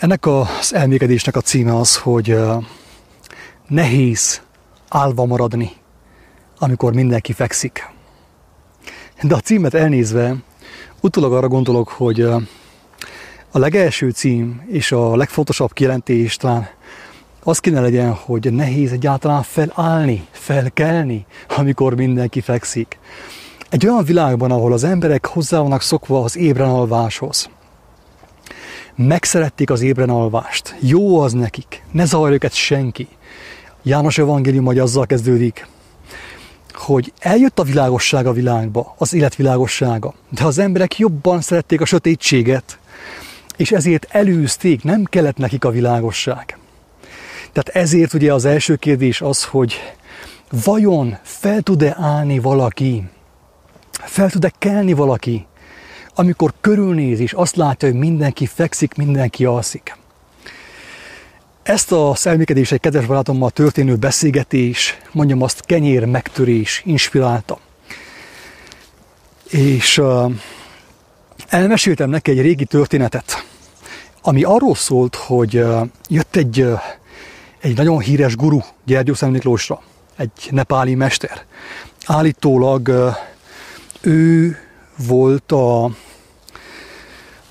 Ennek 0.00 0.26
az 0.26 0.74
elmékedésnek 0.74 1.36
a 1.36 1.40
címe 1.40 1.76
az, 1.76 1.96
hogy 1.96 2.36
nehéz 3.68 4.42
állva 4.88 5.24
maradni, 5.24 5.70
amikor 6.58 6.94
mindenki 6.94 7.32
fekszik. 7.32 7.88
De 9.22 9.34
a 9.34 9.40
címet 9.40 9.74
elnézve, 9.74 10.36
utólag 11.00 11.32
arra 11.32 11.48
gondolok, 11.48 11.88
hogy 11.88 12.20
a 13.50 13.58
legelső 13.58 14.10
cím 14.10 14.62
és 14.68 14.92
a 14.92 15.16
legfontosabb 15.16 15.72
kijelentés 15.72 16.36
talán 16.36 16.68
az 17.42 17.58
kéne 17.58 17.80
legyen, 17.80 18.12
hogy 18.12 18.52
nehéz 18.52 18.92
egyáltalán 18.92 19.42
felállni, 19.42 20.26
felkelni, 20.30 21.26
amikor 21.56 21.94
mindenki 21.94 22.40
fekszik. 22.40 22.98
Egy 23.68 23.86
olyan 23.86 24.04
világban, 24.04 24.50
ahol 24.50 24.72
az 24.72 24.84
emberek 24.84 25.26
hozzá 25.26 25.58
vannak 25.60 25.82
szokva 25.82 26.22
az 26.22 26.36
ébren 26.36 26.68
alváshoz, 26.68 27.50
megszerették 29.06 29.70
az 29.70 29.80
ébren 29.80 30.10
alvást. 30.10 30.76
Jó 30.80 31.20
az 31.20 31.32
nekik, 31.32 31.82
ne 31.92 32.04
zavarja 32.04 32.34
őket 32.34 32.54
senki. 32.54 33.08
János 33.82 34.18
evangélium 34.18 34.64
hogy 34.64 34.78
azzal 34.78 35.06
kezdődik, 35.06 35.66
hogy 36.72 37.12
eljött 37.18 37.58
a 37.58 37.62
világosság 37.62 38.26
a 38.26 38.32
világba, 38.32 38.94
az 38.98 39.14
életvilágossága, 39.14 40.14
de 40.28 40.44
az 40.44 40.58
emberek 40.58 40.98
jobban 40.98 41.40
szerették 41.40 41.80
a 41.80 41.84
sötétséget, 41.84 42.78
és 43.56 43.72
ezért 43.72 44.06
előzték, 44.10 44.82
nem 44.82 45.04
kellett 45.04 45.36
nekik 45.36 45.64
a 45.64 45.70
világosság. 45.70 46.58
Tehát 47.52 47.68
ezért 47.68 48.14
ugye 48.14 48.32
az 48.32 48.44
első 48.44 48.76
kérdés 48.76 49.20
az, 49.20 49.44
hogy 49.44 49.74
vajon 50.64 51.18
fel 51.22 51.60
tud-e 51.62 51.96
állni 51.98 52.38
valaki, 52.38 53.08
fel 53.90 54.30
tud-e 54.30 54.52
kelni 54.58 54.92
valaki 54.92 55.46
amikor 56.20 56.52
körülnéz 56.60 57.20
és 57.20 57.32
azt 57.32 57.56
látja, 57.56 57.88
hogy 57.88 57.98
mindenki 57.98 58.46
fekszik, 58.46 58.94
mindenki 58.94 59.44
alszik. 59.44 59.96
Ezt 61.62 61.92
a 61.92 62.14
szelmékedés 62.14 62.72
egy 62.72 62.80
kedves 62.80 63.06
barátommal 63.06 63.50
történő 63.50 63.96
beszélgetés, 63.96 64.98
mondjam 65.12 65.42
azt, 65.42 65.60
kenyér 65.60 66.04
megtörés 66.04 66.82
inspirálta. 66.84 67.58
És 69.50 69.98
uh, 69.98 70.32
elmeséltem 71.48 72.10
neki 72.10 72.30
egy 72.30 72.40
régi 72.40 72.64
történetet, 72.64 73.44
ami 74.22 74.42
arról 74.42 74.74
szólt, 74.74 75.14
hogy 75.14 75.56
uh, 75.56 75.88
jött 76.08 76.36
egy, 76.36 76.62
uh, 76.62 76.80
egy 77.60 77.76
nagyon 77.76 77.98
híres 77.98 78.36
guru 78.36 78.60
Gyergyó 78.84 79.14
Miklósra, 79.20 79.82
egy 80.16 80.48
nepáli 80.50 80.94
mester. 80.94 81.44
Állítólag 82.06 82.90
ő 84.00 84.58
volt 84.96 85.52
a 85.52 85.90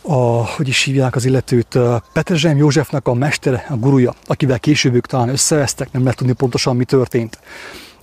a, 0.10 0.46
hogy 0.46 0.68
is 0.68 0.84
hívják 0.84 1.16
az 1.16 1.26
illetőt, 1.26 1.78
Petrezsem 2.14 2.58
Józsefnek 2.58 3.08
a 3.08 3.14
mestere, 3.14 3.66
a 3.70 3.76
guruja, 3.76 4.14
akivel 4.26 4.60
később 4.60 4.94
ők 4.94 5.06
talán 5.06 5.30
összevesztek, 5.30 5.92
nem 5.92 6.02
lehet 6.02 6.18
tudni 6.18 6.34
pontosan 6.34 6.76
mi 6.76 6.84
történt. 6.84 7.40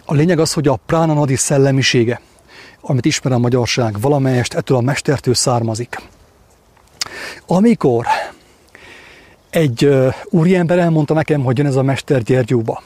A 0.04 0.14
lényeg 0.14 0.38
az, 0.38 0.52
hogy 0.52 0.68
a 0.68 0.78
Prána 0.86 1.14
Nadi 1.14 1.36
szellemisége, 1.36 2.20
amit 2.80 3.04
ismer 3.04 3.32
a 3.32 3.38
magyarság, 3.38 4.00
valamelyest 4.00 4.54
ettől 4.54 4.76
a 4.76 4.80
mestertől 4.80 5.34
származik. 5.34 6.00
Amikor 7.46 8.06
egy 9.50 9.84
uh, 9.84 10.14
úriember 10.24 10.78
elmondta 10.78 11.14
nekem, 11.14 11.42
hogy 11.44 11.58
jön 11.58 11.66
ez 11.66 11.76
a 11.76 11.82
mester 11.82 12.22
Gyergyóba, 12.22 12.82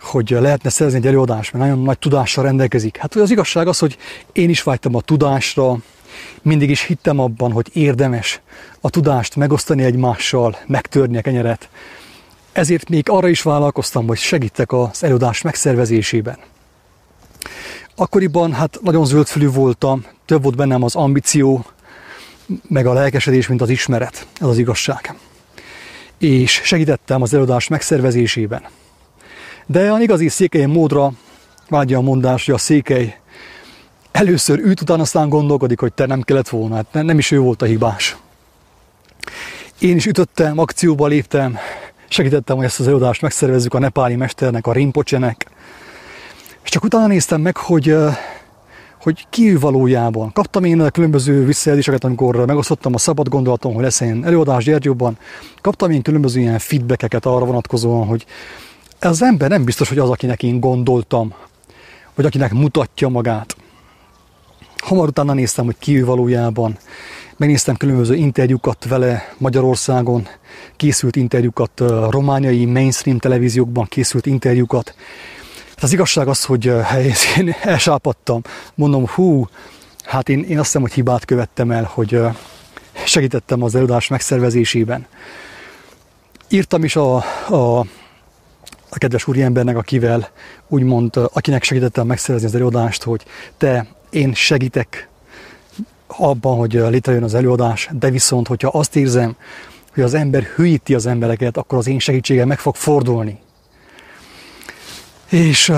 hogy 0.00 0.30
lehetne 0.30 0.70
szerezni 0.70 0.98
egy 0.98 1.06
előadást, 1.06 1.52
mert 1.52 1.64
nagyon 1.64 1.84
nagy 1.84 1.98
tudással 1.98 2.44
rendelkezik. 2.44 2.96
Hát 2.96 3.14
az 3.14 3.30
igazság 3.30 3.68
az, 3.68 3.78
hogy 3.78 3.96
én 4.32 4.48
is 4.48 4.62
vágytam 4.62 4.94
a 4.94 5.00
tudásra, 5.00 5.78
mindig 6.42 6.70
is 6.70 6.82
hittem 6.82 7.18
abban, 7.18 7.52
hogy 7.52 7.70
érdemes 7.72 8.40
a 8.80 8.90
tudást 8.90 9.36
megosztani 9.36 9.82
egymással, 9.82 10.56
megtörni 10.66 11.16
a 11.16 11.20
kenyeret. 11.20 11.68
Ezért 12.52 12.88
még 12.88 13.08
arra 13.08 13.28
is 13.28 13.42
vállalkoztam, 13.42 14.06
hogy 14.06 14.18
segítek 14.18 14.72
az 14.72 15.04
előadás 15.04 15.42
megszervezésében. 15.42 16.38
Akkoriban 17.94 18.52
hát 18.52 18.78
nagyon 18.82 19.04
zöldfülű 19.04 19.48
voltam, 19.48 20.04
több 20.24 20.42
volt 20.42 20.56
bennem 20.56 20.82
az 20.82 20.94
ambíció, 20.94 21.64
meg 22.68 22.86
a 22.86 22.92
lelkesedés, 22.92 23.48
mint 23.48 23.60
az 23.60 23.68
ismeret, 23.68 24.26
ez 24.40 24.46
az 24.46 24.58
igazság. 24.58 25.14
És 26.18 26.60
segítettem 26.64 27.22
az 27.22 27.34
előadás 27.34 27.68
megszervezésében. 27.68 28.62
De 29.66 29.90
a 29.90 30.00
igazi 30.00 30.28
székely 30.28 30.64
módra 30.64 31.12
vágya 31.68 31.98
a 31.98 32.00
mondás, 32.00 32.44
hogy 32.44 32.54
a 32.54 32.58
székely 32.58 33.19
először 34.12 34.58
üt, 34.58 34.80
utána 34.80 35.02
aztán 35.02 35.28
gondolkodik, 35.28 35.80
hogy 35.80 35.92
te 35.92 36.06
nem 36.06 36.22
kellett 36.22 36.48
volna, 36.48 36.74
hát 36.74 36.92
nem 36.92 37.18
is 37.18 37.30
ő 37.30 37.38
volt 37.38 37.62
a 37.62 37.66
hibás. 37.66 38.16
Én 39.78 39.96
is 39.96 40.06
ütöttem, 40.06 40.58
akcióba 40.58 41.06
léptem, 41.06 41.58
segítettem, 42.08 42.56
hogy 42.56 42.64
ezt 42.64 42.80
az 42.80 42.86
előadást 42.86 43.22
megszervezzük 43.22 43.74
a 43.74 43.78
nepáli 43.78 44.16
mesternek, 44.16 44.66
a 44.66 44.72
Rimpocsenek. 44.72 45.46
És 46.62 46.70
csak 46.70 46.84
utána 46.84 47.06
néztem 47.06 47.40
meg, 47.40 47.56
hogy, 47.56 47.94
hogy 49.00 49.26
ki 49.30 49.50
ő 49.50 49.58
valójában. 49.58 50.32
Kaptam 50.32 50.64
én 50.64 50.80
a 50.80 50.90
különböző 50.90 51.44
visszajelzéseket, 51.44 52.04
amikor 52.04 52.46
megosztottam 52.46 52.94
a 52.94 52.98
szabad 52.98 53.28
gondolatom, 53.28 53.74
hogy 53.74 53.82
lesz 53.82 54.00
én 54.00 54.24
előadás 54.24 54.64
Gyergyóban. 54.64 55.18
Kaptam 55.60 55.90
én 55.90 56.02
különböző 56.02 56.40
ilyen 56.40 56.58
feedbackeket 56.58 57.26
arra 57.26 57.44
vonatkozóan, 57.44 58.06
hogy 58.06 58.26
ez 58.98 59.10
az 59.10 59.22
ember 59.22 59.48
nem 59.48 59.64
biztos, 59.64 59.88
hogy 59.88 59.98
az, 59.98 60.10
akinek 60.10 60.42
én 60.42 60.60
gondoltam, 60.60 61.34
vagy 62.14 62.24
akinek 62.24 62.52
mutatja 62.52 63.08
magát. 63.08 63.56
Hamar 64.90 65.08
utána 65.08 65.32
néztem, 65.32 65.64
hogy 65.64 65.76
ki 65.78 65.98
ő 65.98 66.04
valójában. 66.04 66.78
Megnéztem 67.36 67.76
különböző 67.76 68.14
interjúkat 68.14 68.84
vele 68.88 69.34
Magyarországon, 69.38 70.28
készült 70.76 71.16
interjúkat, 71.16 71.82
romániai 72.10 72.64
mainstream 72.64 73.18
televíziókban 73.18 73.84
készült 73.84 74.26
interjúkat. 74.26 74.94
Hát 75.74 75.82
az 75.82 75.92
igazság 75.92 76.28
az, 76.28 76.44
hogy 76.44 76.64
én 77.38 77.54
elsápadtam. 77.62 78.42
Mondom, 78.74 79.06
hú, 79.06 79.48
hát 80.04 80.28
én, 80.28 80.38
én 80.42 80.56
azt 80.58 80.66
hiszem, 80.66 80.82
hogy 80.82 80.92
hibát 80.92 81.24
követtem 81.24 81.70
el, 81.70 81.90
hogy 81.94 82.20
segítettem 83.04 83.62
az 83.62 83.74
előadás 83.74 84.08
megszervezésében. 84.08 85.06
Írtam 86.48 86.84
is 86.84 86.96
a, 86.96 87.16
a, 87.48 87.78
a 88.88 88.98
kedves 88.98 89.26
úriembernek, 89.26 89.76
akivel 89.76 90.28
úgymond, 90.68 91.16
akinek 91.32 91.62
segítettem 91.62 92.06
megszervezni 92.06 92.48
az 92.48 92.54
előadást, 92.54 93.02
hogy 93.02 93.24
te 93.56 93.98
én 94.10 94.34
segítek 94.34 95.08
abban, 96.06 96.56
hogy 96.56 96.72
létrejön 96.72 97.22
az 97.22 97.34
előadás, 97.34 97.88
de 97.92 98.10
viszont, 98.10 98.46
hogyha 98.46 98.68
azt 98.68 98.96
érzem, 98.96 99.36
hogy 99.94 100.02
az 100.02 100.14
ember 100.14 100.42
hűíti 100.42 100.94
az 100.94 101.06
embereket, 101.06 101.56
akkor 101.56 101.78
az 101.78 101.86
én 101.86 101.98
segítségem 101.98 102.48
meg 102.48 102.58
fog 102.58 102.74
fordulni. 102.74 103.38
És 105.28 105.68
uh, 105.68 105.76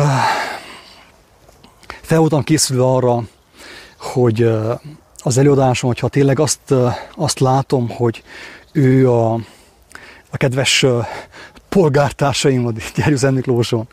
fel 2.01 2.19
voltam 2.19 2.43
készülve 2.43 2.85
arra, 2.85 3.23
hogy 3.99 4.43
uh, 4.43 4.81
az 5.19 5.39
előadásom, 5.39 5.89
hogyha 5.89 6.09
tényleg 6.09 6.39
azt, 6.39 6.61
uh, 6.71 6.95
azt 7.15 7.39
látom, 7.39 7.89
hogy 7.89 8.23
ő 8.73 9.11
a, 9.11 9.33
a 10.31 10.37
kedves 10.37 10.83
uh, 10.83 11.07
polgártársaim, 11.69 12.73
Jeruzsálem 12.97 13.35
Miklóson, 13.35 13.89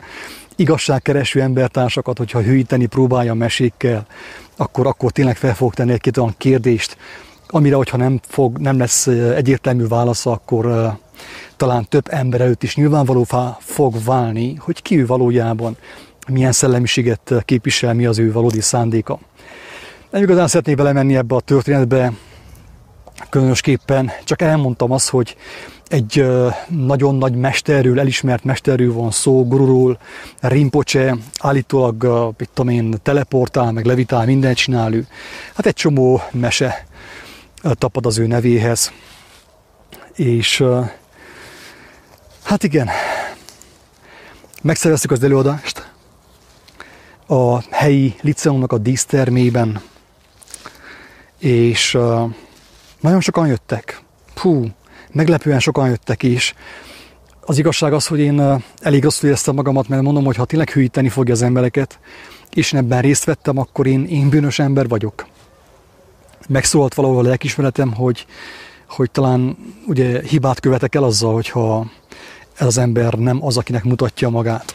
igazságkereső 0.60 1.40
embertársakat, 1.40 2.18
hogyha 2.18 2.40
hűíteni 2.40 2.86
próbálja 2.86 3.34
mesékkel, 3.34 4.06
akkor, 4.56 4.86
akkor 4.86 5.10
tényleg 5.10 5.36
fel 5.36 5.54
fog 5.54 5.74
tenni 5.74 5.92
egy-két 5.92 6.16
olyan 6.16 6.34
kérdést, 6.38 6.96
amire, 7.46 7.76
hogyha 7.76 7.96
nem, 7.96 8.20
fog, 8.28 8.58
nem 8.58 8.78
lesz 8.78 9.06
egyértelmű 9.06 9.86
válasza, 9.86 10.30
akkor 10.30 10.92
talán 11.56 11.86
több 11.88 12.06
ember 12.10 12.40
előtt 12.40 12.62
is 12.62 12.76
nyilvánvaló 12.76 13.26
fog 13.58 14.04
válni, 14.04 14.54
hogy 14.54 14.82
ki 14.82 14.98
ő 14.98 15.06
valójában, 15.06 15.76
milyen 16.28 16.52
szellemiséget 16.52 17.34
képvisel, 17.44 17.94
mi 17.94 18.06
az 18.06 18.18
ő 18.18 18.32
valódi 18.32 18.60
szándéka. 18.60 19.18
Nem 20.10 20.22
igazán 20.22 20.48
szeretnék 20.48 20.76
belemenni 20.76 21.16
ebbe 21.16 21.34
a 21.34 21.40
történetbe, 21.40 22.12
különösképpen 23.28 24.10
csak 24.24 24.42
elmondtam 24.42 24.90
azt, 24.90 25.08
hogy 25.08 25.36
egy 25.90 26.26
nagyon 26.68 27.14
nagy 27.14 27.34
mesterről, 27.34 28.00
elismert 28.00 28.44
mesterről 28.44 28.92
van 28.92 29.10
szó, 29.10 29.46
gururól, 29.46 29.98
Rinpoche, 30.40 31.16
állítólag, 31.38 32.34
mit 32.38 32.50
tudom 32.54 32.72
én, 32.72 32.94
teleportál, 33.02 33.72
meg 33.72 33.84
levitál, 33.84 34.24
mindent 34.24 34.56
csinál 34.56 34.92
ő. 34.94 35.06
Hát 35.54 35.66
egy 35.66 35.74
csomó 35.74 36.20
mese 36.30 36.86
tapad 37.72 38.06
az 38.06 38.18
ő 38.18 38.26
nevéhez. 38.26 38.92
És 40.14 40.64
hát 42.42 42.62
igen, 42.62 42.88
megszerveztük 44.62 45.10
az 45.10 45.22
előadást 45.22 45.90
a 47.26 47.74
helyi 47.74 48.14
liceumnak 48.20 48.72
a 48.72 48.78
dísztermében, 48.78 49.80
és 51.38 51.98
nagyon 53.00 53.20
sokan 53.20 53.46
jöttek. 53.46 54.00
Hú, 54.34 54.66
meglepően 55.12 55.60
sokan 55.60 55.88
jöttek 55.88 56.22
is. 56.22 56.54
Az 57.40 57.58
igazság 57.58 57.92
az, 57.92 58.06
hogy 58.06 58.20
én 58.20 58.62
elég 58.80 59.02
rosszul 59.02 59.28
éreztem 59.28 59.54
magamat, 59.54 59.88
mert 59.88 60.02
mondom, 60.02 60.24
hogy 60.24 60.36
ha 60.36 60.44
tényleg 60.44 60.70
hűíteni 60.70 61.08
fogja 61.08 61.34
az 61.34 61.42
embereket, 61.42 61.98
és 62.54 62.72
én 62.72 62.80
ebben 62.80 63.00
részt 63.00 63.24
vettem, 63.24 63.58
akkor 63.58 63.86
én, 63.86 64.06
én 64.06 64.28
bűnös 64.28 64.58
ember 64.58 64.88
vagyok. 64.88 65.26
Megszólalt 66.48 66.94
valahol 66.94 67.18
a 67.18 67.28
lelkismeretem, 67.28 67.92
hogy, 67.92 68.26
hogy 68.88 69.10
talán 69.10 69.56
ugye 69.86 70.22
hibát 70.22 70.60
követek 70.60 70.94
el 70.94 71.04
azzal, 71.04 71.32
hogyha 71.32 71.90
ez 72.56 72.66
az 72.66 72.78
ember 72.78 73.12
nem 73.14 73.44
az, 73.44 73.56
akinek 73.56 73.84
mutatja 73.84 74.28
magát. 74.28 74.74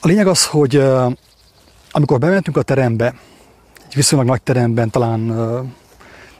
A 0.00 0.06
lényeg 0.06 0.26
az, 0.26 0.46
hogy 0.46 0.82
amikor 1.90 2.18
bementünk 2.18 2.56
a 2.56 2.62
terembe, 2.62 3.14
egy 3.88 3.94
viszonylag 3.94 4.28
nagy 4.28 4.42
teremben 4.42 4.90
talán 4.90 5.30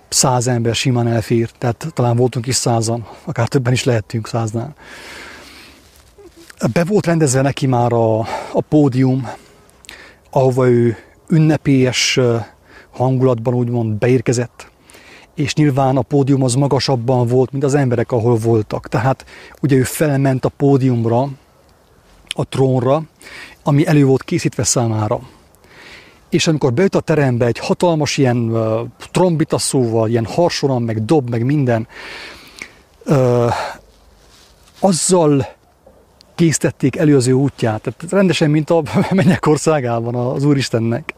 száz 0.08 0.47
ember 0.47 0.75
simán 0.75 1.06
elfér, 1.06 1.50
tehát 1.50 1.87
talán 1.94 2.17
voltunk 2.17 2.47
is 2.47 2.55
százan, 2.55 3.06
akár 3.25 3.49
többen 3.49 3.73
is 3.73 3.85
lehettünk 3.85 4.29
száznál. 4.29 4.75
Be 6.73 6.85
volt 6.85 7.06
rendezve 7.06 7.41
neki 7.41 7.67
már 7.67 7.93
a, 7.93 8.19
a 8.53 8.61
pódium, 8.69 9.29
ahova 10.31 10.69
ő 10.69 10.97
ünnepélyes 11.29 12.20
hangulatban 12.91 13.55
úgymond 13.55 13.93
beérkezett, 13.93 14.70
és 15.35 15.55
nyilván 15.55 15.97
a 15.97 16.03
pódium 16.03 16.43
az 16.43 16.55
magasabban 16.55 17.26
volt, 17.26 17.52
mint 17.52 17.64
az 17.64 17.75
emberek, 17.75 18.12
ahol 18.12 18.37
voltak. 18.37 18.88
Tehát 18.88 19.25
ugye 19.62 19.76
ő 19.76 19.82
felment 19.82 20.44
a 20.44 20.49
pódiumra, 20.49 21.29
a 22.29 22.44
trónra, 22.44 23.02
ami 23.62 23.87
elő 23.87 24.05
volt 24.05 24.23
készítve 24.23 24.62
számára. 24.62 25.20
És 26.31 26.46
amikor 26.46 26.73
bejött 26.73 26.94
a 26.94 27.00
terembe 27.00 27.46
egy 27.46 27.58
hatalmas 27.58 28.17
ilyen 28.17 28.37
uh, 28.37 28.81
trombita 29.11 29.58
szóval, 29.58 30.08
ilyen 30.08 30.26
harsonan, 30.26 30.82
meg 30.82 31.05
dob, 31.05 31.31
meg 31.31 31.44
minden, 31.44 31.88
uh, 33.06 33.52
azzal 34.81 35.46
készítették 36.34 36.96
elő 36.96 37.32
útját. 37.32 37.81
Tehát 37.81 38.12
rendesen, 38.12 38.50
mint 38.50 38.70
a 38.70 38.82
mennyek 39.11 39.46
országában 39.46 40.14
az 40.14 40.44
Úristennek. 40.44 41.14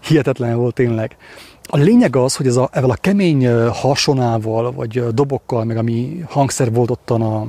Hihetetlen 0.00 0.56
volt 0.56 0.74
tényleg. 0.74 1.16
A 1.62 1.76
lényeg 1.76 2.16
az, 2.16 2.36
hogy 2.36 2.46
ez 2.46 2.56
a, 2.56 2.68
ezzel 2.72 2.90
a 2.90 2.94
kemény 2.94 3.48
harsonával, 3.68 4.72
vagy 4.72 5.06
dobokkal, 5.14 5.64
meg 5.64 5.76
ami 5.76 6.24
hangszer 6.28 6.72
volt 6.72 6.90
ottan 6.90 7.22
a, 7.22 7.46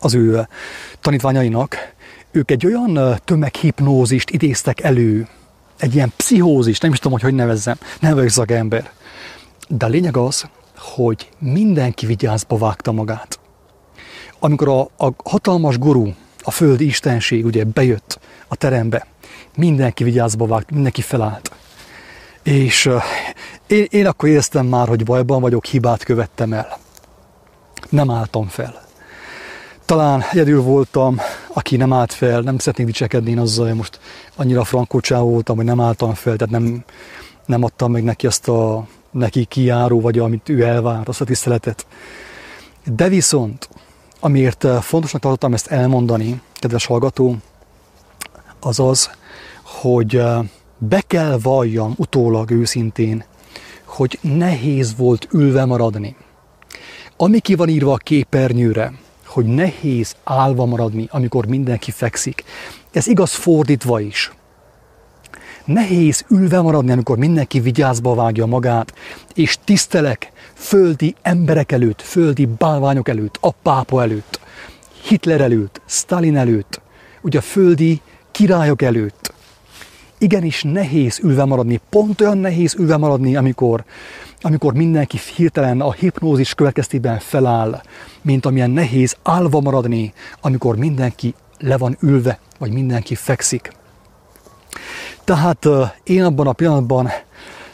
az 0.00 0.14
ő 0.14 0.48
tanítványainak, 1.00 1.76
ők 2.30 2.50
egy 2.50 2.66
olyan 2.66 3.18
tömeghipnózist 3.24 4.30
idéztek 4.30 4.80
elő, 4.80 5.28
egy 5.80 5.94
ilyen 5.94 6.12
pszichózist, 6.16 6.82
nem 6.82 6.92
is 6.92 6.98
tudom, 6.98 7.12
hogy 7.12 7.22
hogy 7.22 7.34
nevezzem, 7.34 7.76
nem 8.00 8.14
vagyok 8.14 8.30
szakember. 8.30 8.90
De 9.68 9.84
a 9.84 9.88
lényeg 9.88 10.16
az, 10.16 10.48
hogy 10.76 11.28
mindenki 11.38 12.06
vigyázba 12.06 12.58
vágta 12.58 12.92
magát. 12.92 13.38
Amikor 14.38 14.68
a, 14.68 15.06
a 15.06 15.12
hatalmas 15.24 15.78
gurú, 15.78 16.14
a 16.42 16.50
földi 16.50 16.86
istenség 16.86 17.44
ugye 17.44 17.64
bejött 17.64 18.20
a 18.48 18.56
terembe, 18.56 19.06
mindenki 19.56 20.04
vigyázba 20.04 20.46
vágt, 20.46 20.70
mindenki 20.70 21.00
felállt. 21.00 21.50
És 22.42 22.86
uh, 22.86 23.02
én, 23.66 23.86
én 23.90 24.06
akkor 24.06 24.28
éreztem 24.28 24.66
már, 24.66 24.88
hogy 24.88 25.04
bajban 25.04 25.40
vagyok, 25.40 25.64
hibát 25.64 26.04
követtem 26.04 26.52
el. 26.52 26.78
Nem 27.88 28.10
álltam 28.10 28.46
fel. 28.46 28.89
Talán 29.90 30.24
egyedül 30.30 30.62
voltam, 30.62 31.20
aki 31.52 31.76
nem 31.76 31.92
állt 31.92 32.12
fel, 32.12 32.40
nem 32.40 32.58
szeretnék 32.58 32.86
dicsekedni 32.86 33.30
én 33.30 33.38
azzal, 33.38 33.66
hogy 33.66 33.76
most 33.76 34.00
annyira 34.36 34.64
frankó 34.64 35.00
voltam, 35.08 35.56
hogy 35.56 35.64
nem 35.64 35.80
álltam 35.80 36.14
fel, 36.14 36.36
tehát 36.36 36.52
nem, 36.52 36.84
nem 37.46 37.64
adtam 37.64 37.90
meg 37.90 38.02
neki 38.02 38.26
azt 38.26 38.48
a 38.48 38.86
neki 39.10 39.44
kiáró, 39.44 40.00
vagy 40.00 40.18
amit 40.18 40.48
ő 40.48 40.62
elvár, 40.62 41.08
azt 41.08 41.20
a 41.20 41.24
tiszteletet. 41.24 41.86
De 42.84 43.08
viszont, 43.08 43.68
amiért 44.20 44.66
fontosnak 44.80 45.20
tartottam 45.20 45.54
ezt 45.54 45.66
elmondani, 45.66 46.40
kedves 46.54 46.86
hallgató, 46.86 47.36
az 48.60 48.80
az, 48.80 49.10
hogy 49.62 50.22
be 50.78 51.00
kell 51.06 51.38
valljam 51.42 51.94
utólag 51.96 52.50
őszintén, 52.50 53.24
hogy 53.84 54.18
nehéz 54.22 54.96
volt 54.96 55.28
ülve 55.32 55.64
maradni. 55.64 56.16
Ami 57.16 57.38
ki 57.38 57.54
van 57.54 57.68
írva 57.68 57.92
a 57.92 57.96
képernyőre, 57.96 58.92
hogy 59.30 59.44
nehéz 59.44 60.14
állva 60.24 60.64
maradni, 60.66 61.08
amikor 61.10 61.46
mindenki 61.46 61.90
fekszik. 61.90 62.44
Ez 62.92 63.06
igaz 63.06 63.32
fordítva 63.32 64.00
is. 64.00 64.32
Nehéz 65.64 66.24
ülve 66.28 66.60
maradni, 66.60 66.92
amikor 66.92 67.18
mindenki 67.18 67.60
vigyázba 67.60 68.14
vágja 68.14 68.46
magát, 68.46 68.94
és 69.34 69.58
tisztelek 69.64 70.32
földi 70.54 71.14
emberek 71.22 71.72
előtt, 71.72 72.02
földi 72.02 72.46
bálványok 72.46 73.08
előtt, 73.08 73.38
a 73.40 73.50
pápa 73.50 74.02
előtt, 74.02 74.40
Hitler 75.08 75.40
előtt, 75.40 75.80
Stalin 75.86 76.36
előtt, 76.36 76.80
ugye 77.20 77.38
a 77.38 77.42
földi 77.42 78.00
királyok 78.30 78.82
előtt. 78.82 79.32
Igenis 80.18 80.62
nehéz 80.62 81.18
ülve 81.22 81.44
maradni, 81.44 81.80
pont 81.90 82.20
olyan 82.20 82.38
nehéz 82.38 82.74
ülve 82.74 82.96
maradni, 82.96 83.36
amikor, 83.36 83.84
amikor 84.40 84.74
mindenki 84.74 85.18
hirtelen 85.36 85.80
a 85.80 85.92
hipnózis 85.92 86.54
következtében 86.54 87.18
feláll, 87.18 87.82
mint 88.22 88.46
amilyen 88.46 88.70
nehéz 88.70 89.16
állva 89.22 89.60
maradni, 89.60 90.12
amikor 90.40 90.76
mindenki 90.76 91.34
le 91.58 91.76
van 91.76 91.96
ülve, 92.00 92.38
vagy 92.58 92.72
mindenki 92.72 93.14
fekszik. 93.14 93.72
Tehát 95.24 95.66
én 96.02 96.24
abban 96.24 96.46
a 96.46 96.52
pillanatban 96.52 97.08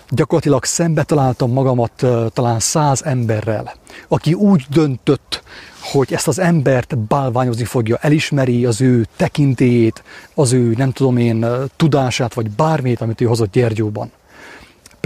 gyakorlatilag 0.09 0.65
szembe 0.65 1.03
találtam 1.03 1.53
magamat 1.53 2.07
talán 2.33 2.59
száz 2.59 3.03
emberrel, 3.05 3.75
aki 4.09 4.35
úgy 4.35 4.67
döntött, 4.71 5.43
hogy 5.81 6.13
ezt 6.13 6.29
az 6.29 6.39
embert 6.39 6.99
bálványozni 6.99 7.65
fogja, 7.65 7.97
elismeri 8.01 8.65
az 8.65 8.81
ő 8.81 9.07
tekintélyét, 9.17 10.03
az 10.35 10.53
ő, 10.53 10.75
nem 10.77 10.93
tudom 10.93 11.17
én, 11.17 11.47
tudását, 11.77 12.35
vagy 12.35 12.51
bármit, 12.51 13.01
amit 13.01 13.21
ő 13.21 13.25
hozott 13.25 13.53
Gyergyóban. 13.53 14.11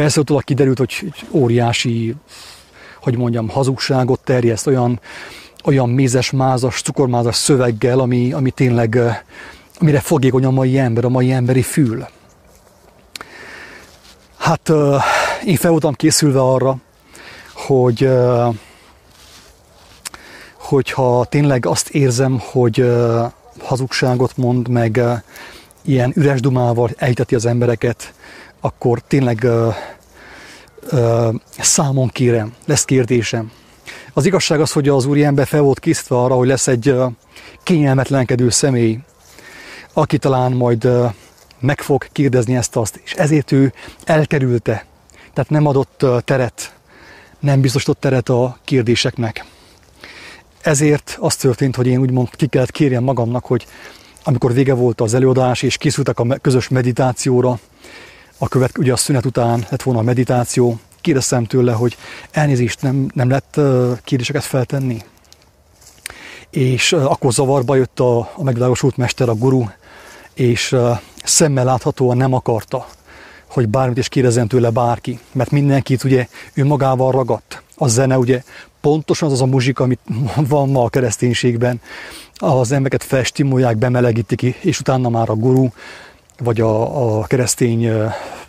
Persze 0.00 0.20
utólag 0.20 0.44
kiderült, 0.44 0.78
hogy 0.78 1.12
óriási, 1.30 2.14
hogy 3.02 3.16
mondjam, 3.16 3.48
hazugságot 3.48 4.20
terjeszt, 4.24 4.66
olyan, 4.66 5.00
olyan 5.64 5.88
mézes, 5.88 6.30
mázas, 6.30 6.82
cukormázas 6.82 7.36
szöveggel, 7.36 7.98
ami, 7.98 8.32
ami 8.32 8.50
tényleg, 8.50 8.98
amire 9.78 10.00
fogékony 10.00 10.44
a 10.44 10.50
mai 10.50 10.78
ember, 10.78 11.04
a 11.04 11.08
mai 11.08 11.32
emberi 11.32 11.62
fül. 11.62 12.06
Hát 14.36 14.72
én 15.44 15.56
fel 15.56 15.70
voltam 15.70 15.94
készülve 15.94 16.40
arra, 16.40 16.76
hogy 17.54 18.08
hogyha 20.58 21.24
tényleg 21.24 21.66
azt 21.66 21.88
érzem, 21.88 22.38
hogy 22.38 22.90
hazugságot 23.58 24.36
mond, 24.36 24.68
meg 24.68 25.00
ilyen 25.82 26.12
üres 26.14 26.40
dumával 26.40 26.90
ejteti 26.96 27.34
az 27.34 27.46
embereket, 27.46 28.12
akkor 28.60 29.00
tényleg 29.00 29.46
számon 31.58 32.08
kérem, 32.08 32.54
lesz 32.64 32.84
kérdésem. 32.84 33.50
Az 34.12 34.26
igazság 34.26 34.60
az, 34.60 34.72
hogy 34.72 34.88
az 34.88 35.06
úriember 35.06 35.46
fel 35.46 35.60
volt 35.60 35.78
készítve 35.78 36.16
arra, 36.16 36.34
hogy 36.34 36.46
lesz 36.46 36.66
egy 36.66 36.94
kényelmetlenkedő 37.62 38.50
személy, 38.50 38.98
aki 39.92 40.18
talán 40.18 40.52
majd 40.52 40.88
meg 41.60 41.80
fog 41.80 42.06
kérdezni 42.12 42.56
ezt-azt, 42.56 43.00
és 43.04 43.12
ezért 43.12 43.52
ő 43.52 43.72
elkerülte, 44.04 44.86
tehát 45.32 45.50
nem 45.50 45.66
adott 45.66 46.06
teret, 46.24 46.74
nem 47.40 47.60
biztosított 47.60 48.00
teret 48.00 48.28
a 48.28 48.58
kérdéseknek. 48.64 49.44
Ezért 50.60 51.16
az 51.20 51.36
történt, 51.36 51.76
hogy 51.76 51.86
én 51.86 51.98
úgymond 52.00 52.28
ki 52.30 52.46
kellett 52.46 52.70
kérjem 52.70 53.02
magamnak, 53.02 53.46
hogy 53.46 53.66
amikor 54.24 54.52
vége 54.52 54.74
volt 54.74 55.00
az 55.00 55.14
előadás, 55.14 55.62
és 55.62 55.76
készültek 55.76 56.18
a 56.18 56.38
közös 56.40 56.68
meditációra, 56.68 57.58
a 58.42 58.48
követ, 58.48 58.78
ugye 58.78 58.92
a 58.92 58.96
szünet 58.96 59.24
után 59.24 59.66
lett 59.70 59.82
volna 59.82 60.00
a 60.00 60.02
meditáció, 60.02 60.78
kérdeztem 61.00 61.44
tőle, 61.44 61.72
hogy 61.72 61.96
elnézést 62.30 62.82
nem, 62.82 63.10
nem 63.14 63.28
lett 63.28 63.60
kérdéseket 64.04 64.44
feltenni. 64.44 65.02
És 66.50 66.92
akkor 66.92 67.32
zavarba 67.32 67.74
jött 67.74 68.00
a, 68.00 68.18
a 68.18 68.42
megvilágosult 68.42 68.96
mester, 68.96 69.28
a 69.28 69.34
guru, 69.34 69.64
és 70.34 70.76
szemmel 71.24 71.64
láthatóan 71.64 72.16
nem 72.16 72.32
akarta, 72.32 72.86
hogy 73.46 73.68
bármit 73.68 73.98
is 73.98 74.08
kérdezzen 74.08 74.48
tőle 74.48 74.70
bárki, 74.70 75.18
mert 75.32 75.50
mindenkit 75.50 76.04
ugye 76.04 76.26
ő 76.52 76.64
magával 76.64 77.12
ragadt. 77.12 77.62
A 77.76 77.88
zene 77.88 78.18
ugye 78.18 78.42
pontosan 78.80 79.28
az 79.28 79.34
az 79.34 79.40
a 79.40 79.46
muzsika, 79.46 79.84
amit 79.84 80.00
van 80.48 80.68
ma 80.68 80.84
a 80.84 80.88
kereszténységben, 80.88 81.80
az 82.34 82.72
embereket 82.72 83.08
festimolják, 83.08 83.76
bemelegítik, 83.76 84.42
és 84.42 84.80
utána 84.80 85.08
már 85.08 85.30
a 85.30 85.34
guru, 85.34 85.68
vagy 86.40 86.60
a, 86.60 87.18
a 87.18 87.24
keresztény 87.24 87.92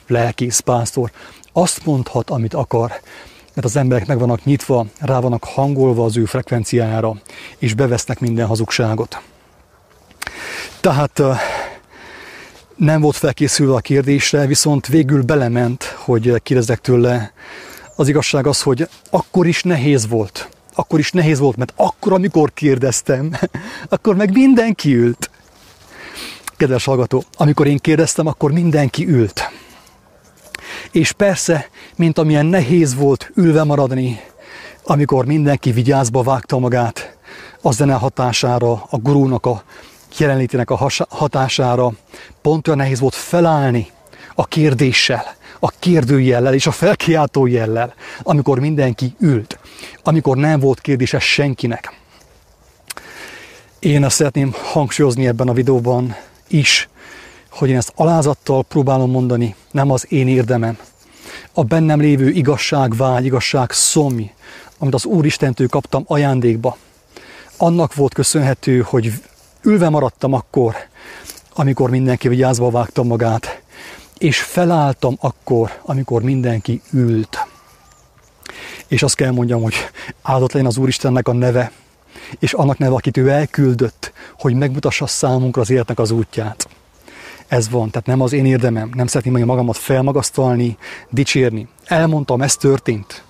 lelkész, 0.07 0.60
pásztor 0.60 1.12
azt 1.53 1.86
mondhat, 1.86 2.29
amit 2.29 2.53
akar, 2.53 2.91
mert 3.53 3.67
az 3.67 3.75
emberek 3.75 4.07
meg 4.07 4.19
vannak 4.19 4.43
nyitva, 4.43 4.86
rá 5.00 5.19
vannak 5.19 5.43
hangolva 5.43 6.05
az 6.05 6.17
ő 6.17 6.25
frekvenciájára, 6.25 7.15
és 7.57 7.74
bevesznek 7.74 8.19
minden 8.19 8.48
hazugságot. 8.48 9.21
Tehát 10.81 11.21
nem 12.75 13.01
volt 13.01 13.15
felkészülve 13.15 13.74
a 13.74 13.79
kérdésre, 13.79 14.45
viszont 14.45 14.88
végül 14.88 15.24
belement, 15.24 15.83
hogy 15.83 16.41
kérdezzek 16.43 16.81
tőle. 16.81 17.33
Az 17.95 18.07
igazság 18.07 18.48
az, 18.48 18.62
hogy 18.62 18.88
akkor 19.10 19.48
is 19.48 19.63
nehéz 19.63 20.07
volt. 20.07 20.50
Akkor 20.74 21.00
is 21.00 21.12
nehéz 21.12 21.39
volt, 21.39 21.55
mert 21.55 21.74
akkor, 21.75 22.13
amikor 22.13 22.53
kérdeztem, 22.53 23.31
akkor 23.89 24.15
meg 24.15 24.31
mindenki 24.31 24.95
ült. 24.95 25.30
Kedves 26.61 26.85
hallgató, 26.85 27.23
amikor 27.37 27.67
én 27.67 27.77
kérdeztem, 27.77 28.27
akkor 28.27 28.51
mindenki 28.51 29.07
ült. 29.07 29.51
És 30.91 31.11
persze, 31.11 31.69
mint 31.95 32.17
amilyen 32.17 32.45
nehéz 32.45 32.95
volt 32.95 33.31
ülve 33.35 33.63
maradni, 33.63 34.19
amikor 34.83 35.25
mindenki 35.25 35.71
vigyázba 35.71 36.23
vágta 36.23 36.59
magát 36.59 37.17
a 37.61 37.71
zene 37.71 37.93
hatására, 37.93 38.71
a 38.71 38.97
gurúnak 38.97 39.45
a 39.45 39.63
jelenlétének 40.17 40.69
a 40.69 40.89
hatására, 41.09 41.91
pont 42.41 42.67
olyan 42.67 42.79
nehéz 42.79 42.99
volt 42.99 43.15
felállni 43.15 43.87
a 44.35 44.45
kérdéssel, 44.45 45.35
a 45.59 45.69
kérdőjellel 45.79 46.53
és 46.53 46.67
a 46.67 46.71
felkiáltó 46.71 47.45
jellel, 47.45 47.93
amikor 48.23 48.59
mindenki 48.59 49.15
ült, 49.19 49.59
amikor 50.03 50.37
nem 50.37 50.59
volt 50.59 50.81
kérdése 50.81 51.19
senkinek. 51.19 51.93
Én 53.79 54.03
azt 54.03 54.15
szeretném 54.15 54.53
hangsúlyozni 54.71 55.27
ebben 55.27 55.47
a 55.47 55.53
videóban 55.53 56.15
is, 56.53 56.89
hogy 57.50 57.70
én 57.70 57.77
ezt 57.77 57.93
alázattal 57.96 58.63
próbálom 58.63 59.12
mondani, 59.12 59.55
nem 59.72 59.91
az 59.91 60.05
én 60.10 60.27
érdemem. 60.27 60.77
A 61.53 61.63
bennem 61.63 62.00
lévő 62.00 62.29
igazság 62.29 62.96
vágy, 62.96 63.25
igazság 63.25 63.72
szomj, 63.72 64.31
amit 64.77 64.93
az 64.93 65.05
Úristentől 65.05 65.67
kaptam 65.67 66.03
ajándékba, 66.08 66.77
annak 67.58 67.96
volt 67.96 68.13
köszönhető, 68.13 68.79
hogy 68.79 69.13
ülve 69.62 69.89
maradtam 69.89 70.34
akkor, 70.34 70.75
amikor 71.53 71.89
mindenki 71.89 72.27
vigyázva 72.27 72.70
vágta 72.70 73.03
magát, 73.03 73.62
és 74.17 74.41
felálltam 74.41 75.17
akkor, 75.20 75.79
amikor 75.81 76.22
mindenki 76.22 76.81
ült. 76.91 77.48
És 78.88 79.03
azt 79.03 79.15
kell 79.15 79.31
mondjam, 79.31 79.62
hogy 79.62 79.75
áldott 80.22 80.51
legyen 80.51 80.67
az 80.67 80.77
Úristennek 80.77 81.27
a 81.27 81.34
neve, 81.34 81.72
és 82.39 82.53
annak 82.53 82.77
neve, 82.77 82.95
akit 82.95 83.17
ő 83.17 83.29
elküldött, 83.29 84.11
hogy 84.39 84.53
megmutassa 84.53 85.07
számunkra 85.07 85.61
az 85.61 85.69
életnek 85.69 85.99
az 85.99 86.11
útját. 86.11 86.67
Ez 87.47 87.69
van, 87.69 87.89
tehát 87.89 88.07
nem 88.07 88.21
az 88.21 88.33
én 88.33 88.45
érdemem, 88.45 88.89
nem 88.93 89.07
szeretném 89.07 89.45
magamat 89.45 89.77
felmagasztalni, 89.77 90.77
dicsérni. 91.09 91.67
Elmondtam, 91.85 92.41
ez 92.41 92.55
történt. 92.55 93.23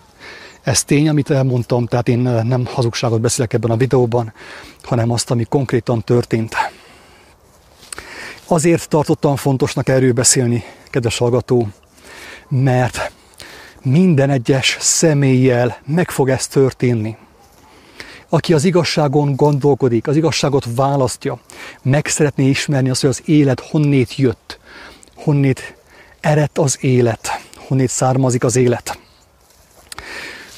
Ez 0.61 0.83
tény, 0.83 1.09
amit 1.09 1.29
elmondtam, 1.29 1.85
tehát 1.85 2.07
én 2.07 2.19
nem 2.19 2.65
hazugságot 2.65 3.21
beszélek 3.21 3.53
ebben 3.53 3.71
a 3.71 3.77
videóban, 3.77 4.33
hanem 4.83 5.11
azt, 5.11 5.31
ami 5.31 5.43
konkrétan 5.43 6.03
történt. 6.03 6.55
Azért 8.45 8.89
tartottam 8.89 9.35
fontosnak 9.35 9.89
erről 9.89 10.13
beszélni, 10.13 10.63
kedves 10.89 11.17
hallgató, 11.17 11.67
mert 12.49 13.11
minden 13.81 14.29
egyes 14.29 14.77
személlyel 14.79 15.77
meg 15.85 16.11
fog 16.11 16.29
ez 16.29 16.47
történni. 16.47 17.17
Aki 18.33 18.53
az 18.53 18.63
igazságon 18.63 19.35
gondolkodik, 19.35 20.07
az 20.07 20.15
igazságot 20.15 20.65
választja, 20.75 21.39
meg 21.81 22.07
szeretné 22.07 22.49
ismerni 22.49 22.89
azt, 22.89 23.01
hogy 23.01 23.09
az 23.09 23.21
élet 23.25 23.59
honnét 23.59 24.15
jött, 24.15 24.59
honnét 25.15 25.75
eredt 26.19 26.57
az 26.57 26.77
élet, 26.79 27.41
honnét 27.67 27.89
származik 27.89 28.43
az 28.43 28.55
élet. 28.55 28.99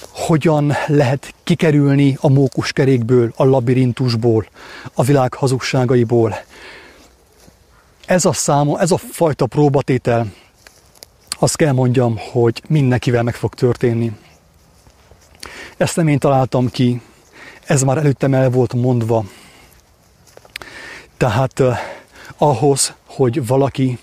Hogyan 0.10 0.74
lehet 0.88 1.34
kikerülni 1.44 2.18
a 2.22 2.30
mókuskerékből, 2.30 3.34
a 3.36 3.44
labirintusból, 3.44 4.48
a 4.94 5.04
világ 5.04 5.34
hazugságaiból, 5.34 6.36
ez 8.06 8.26
a 8.26 8.34
száma, 8.34 8.80
ez 8.80 8.92
a 8.92 8.98
fajta 8.98 9.46
próbatétel, 9.46 10.28
azt 11.30 11.56
kell 11.56 11.72
mondjam, 11.72 12.18
hogy 12.32 12.62
mindenkivel 12.68 13.24
meg 13.24 13.36
fog 13.36 13.54
történni. 13.54 14.12
Ezt 15.78 15.96
nem 15.96 16.08
én 16.08 16.20
találtam 16.20 16.70
ki, 16.70 17.02
ez 17.66 17.84
már 17.84 17.98
előttem 17.98 18.34
el 18.34 18.50
volt 18.50 18.74
mondva. 18.74 19.24
Tehát 21.18 21.60
eh, 21.60 21.80
ahhoz, 22.38 22.94
hogy 23.06 23.48
valaki 23.48 24.00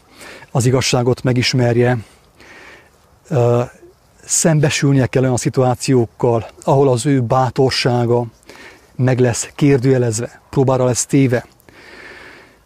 az 0.51 0.67
igazságot 0.67 1.23
megismerje, 1.23 1.99
eh, 3.29 3.69
szembesülnie 4.25 5.07
kell 5.07 5.23
olyan 5.23 5.37
szituációkkal, 5.37 6.47
ahol 6.65 6.89
az 6.89 7.07
ő 7.07 7.21
bátorsága 7.21 8.25
meg 8.97 9.19
lesz 9.19 9.51
kérdőjelezve, 9.55 10.41
próbára 10.51 10.85
lesz 10.85 11.07
téve, 11.07 11.47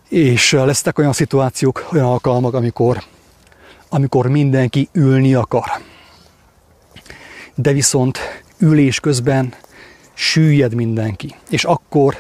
és 0.09 0.53
lesznek 0.53 0.99
olyan 0.99 1.13
szituációk, 1.13 1.89
olyan 1.93 2.07
alkalmak, 2.07 2.55
amikor, 2.55 3.03
amikor 3.89 4.27
mindenki 4.27 4.89
ülni 4.93 5.35
akar. 5.35 5.65
De 7.55 7.73
viszont 7.73 8.19
ülés 8.59 9.01
közben 9.01 9.55
süllyed 10.14 10.75
mindenki. 10.75 11.35
És 11.50 11.64
akkor, 11.64 12.16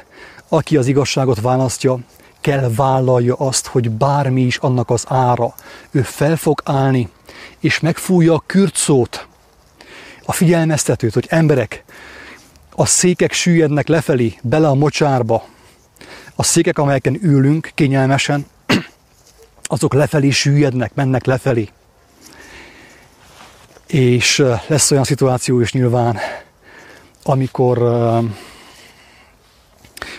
aki 0.48 0.76
az 0.76 0.86
igazságot 0.86 1.40
választja, 1.40 1.98
kell 2.40 2.70
vállalja 2.76 3.34
azt, 3.34 3.66
hogy 3.66 3.90
bármi 3.90 4.42
is 4.42 4.56
annak 4.56 4.90
az 4.90 5.04
ára, 5.08 5.54
ő 5.90 6.02
fel 6.02 6.36
fog 6.36 6.62
állni, 6.64 7.08
és 7.60 7.80
megfújja 7.80 8.34
a 8.34 8.42
kürtszót, 8.46 9.26
a 10.24 10.32
figyelmeztetőt, 10.32 11.14
hogy 11.14 11.26
emberek, 11.28 11.84
a 12.70 12.86
székek 12.86 13.32
süllyednek 13.32 13.88
lefelé, 13.88 14.38
bele 14.42 14.68
a 14.68 14.74
mocsárba, 14.74 15.44
a 16.34 16.42
székek, 16.42 16.78
amelyeken 16.78 17.18
ülünk 17.22 17.70
kényelmesen, 17.74 18.46
azok 19.62 19.94
lefelé 19.94 20.30
süllyednek, 20.30 20.94
mennek 20.94 21.24
lefelé. 21.24 21.68
És 23.86 24.44
lesz 24.66 24.90
olyan 24.90 25.04
szituáció 25.04 25.60
is 25.60 25.72
nyilván, 25.72 26.18
amikor, 27.24 27.82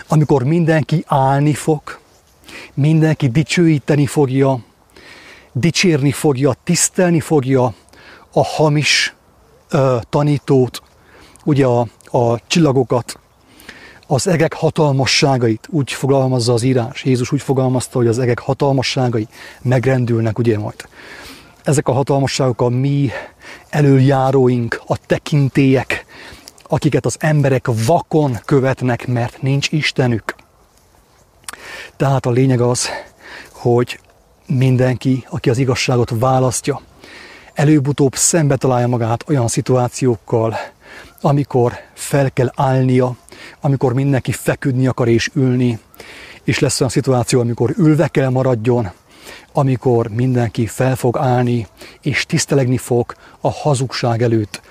amikor 0.07 0.43
mindenki 0.43 1.03
állni 1.07 1.53
fog, 1.53 1.99
mindenki 2.73 3.27
dicsőíteni 3.27 4.05
fogja, 4.05 4.59
dicsérni 5.51 6.11
fogja, 6.11 6.53
tisztelni 6.63 7.19
fogja 7.19 7.73
a 8.33 8.43
hamis 8.43 9.15
tanítót, 10.09 10.81
ugye 11.43 11.65
a, 11.65 11.87
a 12.03 12.47
csillagokat, 12.47 13.19
az 14.07 14.27
egek 14.27 14.53
hatalmasságait, 14.53 15.67
úgy 15.69 15.91
fogalmazza 15.91 16.53
az 16.53 16.63
írás. 16.63 17.03
Jézus 17.03 17.31
úgy 17.31 17.41
fogalmazta, 17.41 17.97
hogy 17.97 18.07
az 18.07 18.19
egek 18.19 18.39
hatalmasságai 18.39 19.27
megrendülnek, 19.61 20.39
ugye 20.39 20.57
majd. 20.59 20.87
Ezek 21.63 21.87
a 21.87 21.91
hatalmasságok 21.91 22.61
a 22.61 22.69
mi 22.69 23.09
előjáróink, 23.69 24.81
a 24.87 24.97
tekintélyek, 25.05 26.04
akiket 26.67 27.05
az 27.05 27.15
emberek 27.19 27.67
vakon 27.85 28.39
követnek, 28.45 29.07
mert 29.07 29.41
nincs 29.41 29.71
Istenük. 29.71 30.35
Tehát 31.97 32.25
a 32.25 32.31
lényeg 32.31 32.61
az, 32.61 32.87
hogy 33.51 33.99
mindenki, 34.47 35.25
aki 35.29 35.49
az 35.49 35.57
igazságot 35.57 36.11
választja, 36.19 36.81
előbb-utóbb 37.53 38.15
szembe 38.15 38.55
találja 38.55 38.87
magát 38.87 39.29
olyan 39.29 39.47
szituációkkal, 39.47 40.55
amikor 41.21 41.73
fel 41.93 42.31
kell 42.31 42.51
állnia, 42.55 43.15
amikor 43.61 43.93
mindenki 43.93 44.31
feküdni 44.31 44.87
akar 44.87 45.07
és 45.07 45.29
ülni, 45.33 45.79
és 46.43 46.59
lesz 46.59 46.79
olyan 46.79 46.91
szituáció, 46.91 47.39
amikor 47.39 47.73
ülve 47.77 48.07
kell 48.07 48.29
maradjon, 48.29 48.91
amikor 49.53 50.07
mindenki 50.07 50.65
fel 50.65 50.95
fog 50.95 51.17
állni, 51.17 51.67
és 52.01 52.25
tisztelegni 52.25 52.77
fog 52.77 53.15
a 53.39 53.51
hazugság 53.51 54.21
előtt, 54.21 54.61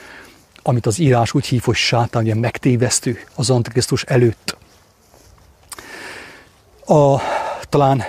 amit 0.67 0.87
az 0.87 0.99
írás 0.99 1.35
úgy 1.35 1.47
hív, 1.47 1.63
hogy 1.63 1.75
sátán, 1.75 2.23
ugye 2.23 2.35
megtévesztő 2.35 3.19
az 3.35 3.51
Antikrisztus 3.51 4.03
előtt. 4.03 4.57
A, 6.87 7.21
talán 7.69 8.03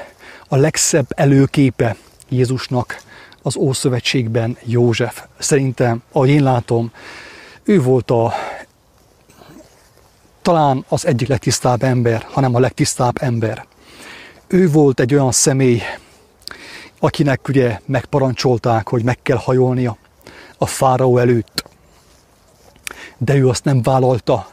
a 0.47 0.55
legszebb 0.55 1.07
előképe 1.15 1.95
Jézusnak 2.29 3.01
az 3.41 3.55
Ószövetségben 3.55 4.57
József. 4.63 5.23
Szerintem, 5.37 6.03
ahogy 6.11 6.29
én 6.29 6.43
látom, 6.43 6.91
ő 7.63 7.81
volt 7.81 8.11
a 8.11 8.33
talán 10.41 10.85
az 10.87 11.05
egyik 11.05 11.27
legtisztább 11.27 11.83
ember, 11.83 12.25
hanem 12.29 12.55
a 12.55 12.59
legtisztább 12.59 13.15
ember. 13.21 13.65
Ő 14.47 14.69
volt 14.69 14.99
egy 14.99 15.13
olyan 15.13 15.31
személy, 15.31 15.81
akinek 16.99 17.47
ugye 17.47 17.79
megparancsolták, 17.85 18.87
hogy 18.87 19.03
meg 19.03 19.17
kell 19.21 19.37
hajolnia 19.37 19.97
a 20.57 20.65
fáraó 20.65 21.17
előtt. 21.17 21.63
De 23.17 23.35
ő 23.35 23.47
azt 23.47 23.63
nem 23.63 23.81
vállalta, 23.81 24.49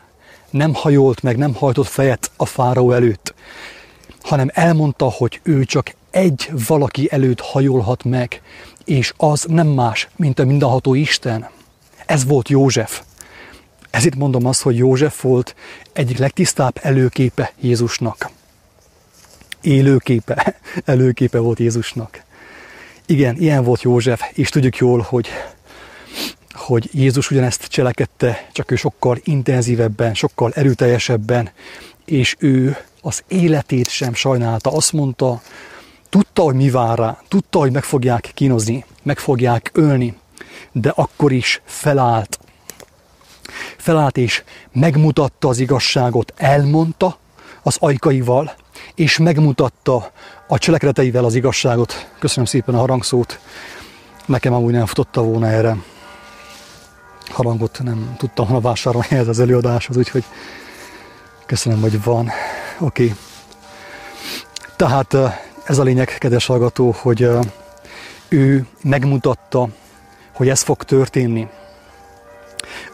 nem 0.50 0.74
hajolt 0.74 1.22
meg, 1.22 1.36
nem 1.36 1.54
hajtott 1.54 1.86
fejet 1.86 2.30
a 2.36 2.46
fáraó 2.46 2.92
előtt, 2.92 3.34
hanem 4.22 4.50
elmondta, 4.52 5.10
hogy 5.10 5.40
ő 5.42 5.64
csak 5.64 5.94
egy 6.10 6.50
valaki 6.66 7.08
előtt 7.12 7.40
hajolhat 7.40 8.04
meg, 8.04 8.42
és 8.84 9.12
az 9.16 9.44
nem 9.48 9.66
más, 9.66 10.08
mint 10.16 10.38
a 10.38 10.44
mindenható 10.44 10.94
Isten. 10.94 11.48
Ez 12.06 12.24
volt 12.24 12.48
József. 12.48 13.02
Ezért 13.90 14.14
mondom 14.14 14.46
azt, 14.46 14.62
hogy 14.62 14.76
József 14.76 15.22
volt 15.22 15.54
egyik 15.92 16.18
legtisztább 16.18 16.78
előképe 16.82 17.52
Jézusnak. 17.60 18.30
Élőképe, 19.60 20.56
előképe 20.84 21.38
volt 21.38 21.58
Jézusnak. 21.58 22.22
Igen, 23.06 23.36
ilyen 23.36 23.64
volt 23.64 23.82
József, 23.82 24.22
és 24.32 24.48
tudjuk 24.48 24.76
jól, 24.76 25.00
hogy, 25.08 25.28
hogy 26.62 26.90
Jézus 26.92 27.30
ugyanezt 27.30 27.64
cselekedte, 27.64 28.48
csak 28.52 28.70
ő 28.70 28.76
sokkal 28.76 29.18
intenzívebben, 29.24 30.14
sokkal 30.14 30.52
erőteljesebben, 30.54 31.50
és 32.04 32.36
ő 32.38 32.76
az 33.00 33.22
életét 33.28 33.88
sem 33.88 34.14
sajnálta. 34.14 34.72
Azt 34.72 34.92
mondta, 34.92 35.40
tudta, 36.08 36.42
hogy 36.42 36.54
mi 36.54 36.70
vár 36.70 36.98
rá, 36.98 37.18
tudta, 37.28 37.58
hogy 37.58 37.72
meg 37.72 37.82
fogják 37.82 38.30
kínozni, 38.34 38.84
meg 39.02 39.18
fogják 39.18 39.70
ölni, 39.72 40.16
de 40.72 40.92
akkor 40.94 41.32
is 41.32 41.60
felállt. 41.64 42.38
Felállt 43.76 44.16
és 44.16 44.42
megmutatta 44.72 45.48
az 45.48 45.58
igazságot, 45.58 46.32
elmondta 46.36 47.16
az 47.62 47.76
ajkaival, 47.80 48.54
és 48.94 49.18
megmutatta 49.18 50.10
a 50.48 50.58
cselekedeteivel 50.58 51.24
az 51.24 51.34
igazságot. 51.34 52.10
Köszönöm 52.18 52.44
szépen 52.44 52.74
a 52.74 52.78
harangszót. 52.78 53.38
Nekem 54.26 54.52
amúgy 54.52 54.72
nem 54.72 54.86
futotta 54.86 55.22
volna 55.22 55.48
erre. 55.48 55.76
Harangot 57.28 57.80
nem 57.82 58.14
tudtam 58.18 58.46
volna 58.46 58.60
vásárolni 58.68 59.16
ez 59.16 59.28
az 59.28 59.40
előadáshoz, 59.40 59.96
úgyhogy 59.96 60.24
köszönöm, 61.46 61.80
hogy 61.80 62.02
van. 62.02 62.30
Oké. 62.78 63.04
Okay. 63.04 63.16
Tehát 64.76 65.16
ez 65.64 65.78
a 65.78 65.82
lényeg, 65.82 66.16
kedves 66.18 66.46
hallgató, 66.46 66.94
hogy 66.98 67.28
ő 68.28 68.66
megmutatta, 68.82 69.68
hogy 70.32 70.48
ez 70.48 70.62
fog 70.62 70.82
történni. 70.82 71.48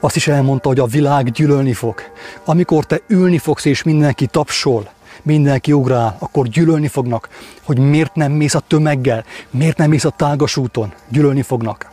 Azt 0.01 0.17
is 0.17 0.29
elmondta, 0.29 0.69
hogy 0.69 0.79
a 0.79 0.87
világ 0.87 1.31
gyűlölni 1.31 1.73
fog. 1.73 2.01
Amikor 2.45 2.85
te 2.85 3.01
ülni 3.07 3.39
fogsz, 3.39 3.65
és 3.65 3.83
mindenki 3.83 4.27
tapsol, 4.27 4.91
mindenki 5.23 5.73
ugrál, 5.73 6.17
akkor 6.19 6.47
gyűlölni 6.47 6.89
fognak, 6.89 7.29
hogy 7.63 7.79
miért 7.79 8.15
nem 8.15 8.33
mész 8.33 8.55
a 8.55 8.61
tömeggel, 8.61 9.25
miért 9.51 9.77
nem 9.77 9.89
mész 9.89 10.05
a 10.05 10.11
tágas 10.11 10.57
úton, 10.57 10.93
gyűlölni 11.09 11.43
fognak. 11.43 11.87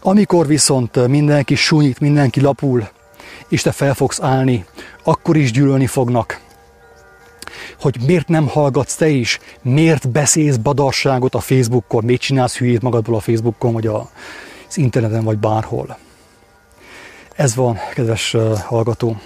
Amikor 0.00 0.46
viszont 0.46 1.06
mindenki 1.06 1.54
súnyít, 1.54 2.00
mindenki 2.00 2.40
lapul, 2.40 2.88
és 3.48 3.62
te 3.62 3.72
fel 3.72 3.94
fogsz 3.94 4.20
állni, 4.20 4.64
akkor 5.04 5.36
is 5.36 5.52
gyűlölni 5.52 5.86
fognak. 5.86 6.40
Hogy 7.80 7.96
miért 8.06 8.28
nem 8.28 8.48
hallgatsz 8.48 8.94
te 8.94 9.08
is, 9.08 9.38
miért 9.62 10.08
beszélsz 10.10 10.56
badarságot 10.56 11.34
a 11.34 11.40
Facebookon, 11.40 12.04
miért 12.04 12.20
csinálsz 12.20 12.56
hülyét 12.56 12.82
magadból 12.82 13.14
a 13.14 13.20
Facebookon, 13.20 13.72
vagy 13.72 13.86
az 13.86 14.76
interneten, 14.76 15.24
vagy 15.24 15.38
bárhol. 15.38 15.98
Ez 17.34 17.54
van, 17.54 17.78
kedves 17.94 18.36
hallgató. 18.64 19.16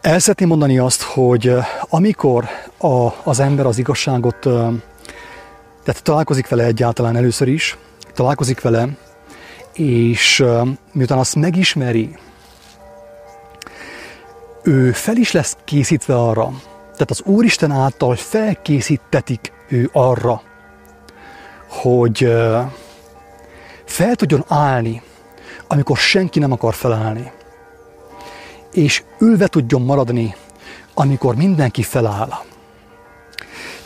El 0.00 0.18
szeretném 0.18 0.48
mondani 0.48 0.78
azt, 0.78 1.02
hogy 1.02 1.54
amikor 1.88 2.48
a, 2.78 3.08
az 3.22 3.40
ember 3.40 3.66
az 3.66 3.78
igazságot, 3.78 4.48
tehát 5.84 6.02
találkozik 6.02 6.48
vele 6.48 6.64
egyáltalán 6.64 7.16
először 7.16 7.48
is, 7.48 7.76
találkozik 8.14 8.60
vele, 8.60 8.88
és 9.72 10.44
miután 10.92 11.18
azt 11.18 11.34
megismeri, 11.34 12.16
ő 14.62 14.92
fel 14.92 15.16
is 15.16 15.32
lesz 15.32 15.56
készítve 15.64 16.18
arra, 16.18 16.52
tehát 16.92 17.10
az 17.10 17.22
Úristen 17.24 17.70
által 17.70 18.16
felkészítetik 18.16 19.52
ő 19.68 19.90
arra, 19.92 20.42
hogy 21.68 22.32
fel 23.84 24.14
tudjon 24.14 24.44
állni, 24.48 25.02
amikor 25.68 25.96
senki 25.96 26.38
nem 26.38 26.52
akar 26.52 26.74
felállni 26.74 27.32
és 28.72 29.02
ülve 29.18 29.46
tudjon 29.46 29.82
maradni, 29.82 30.34
amikor 30.94 31.34
mindenki 31.34 31.82
feláll. 31.82 32.30